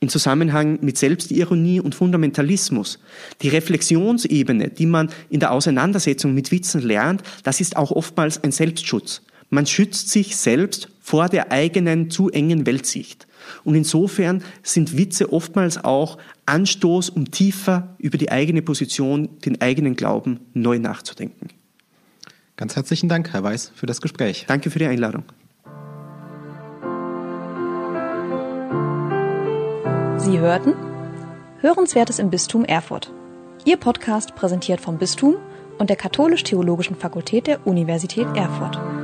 in 0.00 0.08
Zusammenhang 0.08 0.78
mit 0.82 0.98
Selbstironie 0.98 1.78
und 1.78 1.94
Fundamentalismus. 1.94 2.98
Die 3.40 3.48
Reflexionsebene, 3.48 4.70
die 4.70 4.86
man 4.86 5.10
in 5.30 5.40
der 5.40 5.52
Auseinandersetzung 5.52 6.34
mit 6.34 6.50
Witzen 6.50 6.82
lernt, 6.82 7.22
das 7.44 7.60
ist 7.60 7.76
auch 7.76 7.92
oftmals 7.92 8.42
ein 8.42 8.50
Selbstschutz. 8.50 9.22
Man 9.48 9.66
schützt 9.66 10.08
sich 10.08 10.36
selbst 10.36 10.88
vor 11.00 11.28
der 11.28 11.52
eigenen 11.52 12.10
zu 12.10 12.30
engen 12.30 12.66
Weltsicht. 12.66 13.26
Und 13.64 13.74
insofern 13.74 14.42
sind 14.62 14.96
Witze 14.96 15.32
oftmals 15.32 15.82
auch 15.82 16.18
Anstoß, 16.46 17.10
um 17.10 17.30
tiefer 17.30 17.94
über 17.98 18.18
die 18.18 18.30
eigene 18.30 18.62
Position, 18.62 19.28
den 19.44 19.60
eigenen 19.60 19.96
Glauben 19.96 20.40
neu 20.54 20.78
nachzudenken. 20.78 21.48
Ganz 22.56 22.76
herzlichen 22.76 23.08
Dank, 23.08 23.32
Herr 23.32 23.42
Weiß, 23.42 23.72
für 23.74 23.86
das 23.86 24.00
Gespräch. 24.00 24.44
Danke 24.46 24.70
für 24.70 24.78
die 24.78 24.86
Einladung. 24.86 25.24
Sie 30.18 30.38
hörten 30.38 30.74
Hörenswertes 31.60 32.18
im 32.18 32.30
Bistum 32.30 32.64
Erfurt. 32.64 33.12
Ihr 33.64 33.76
Podcast 33.76 34.34
präsentiert 34.34 34.80
vom 34.80 34.98
Bistum 34.98 35.36
und 35.78 35.90
der 35.90 35.96
Katholisch-Theologischen 35.96 36.96
Fakultät 36.96 37.46
der 37.46 37.66
Universität 37.66 38.26
Erfurt. 38.36 39.01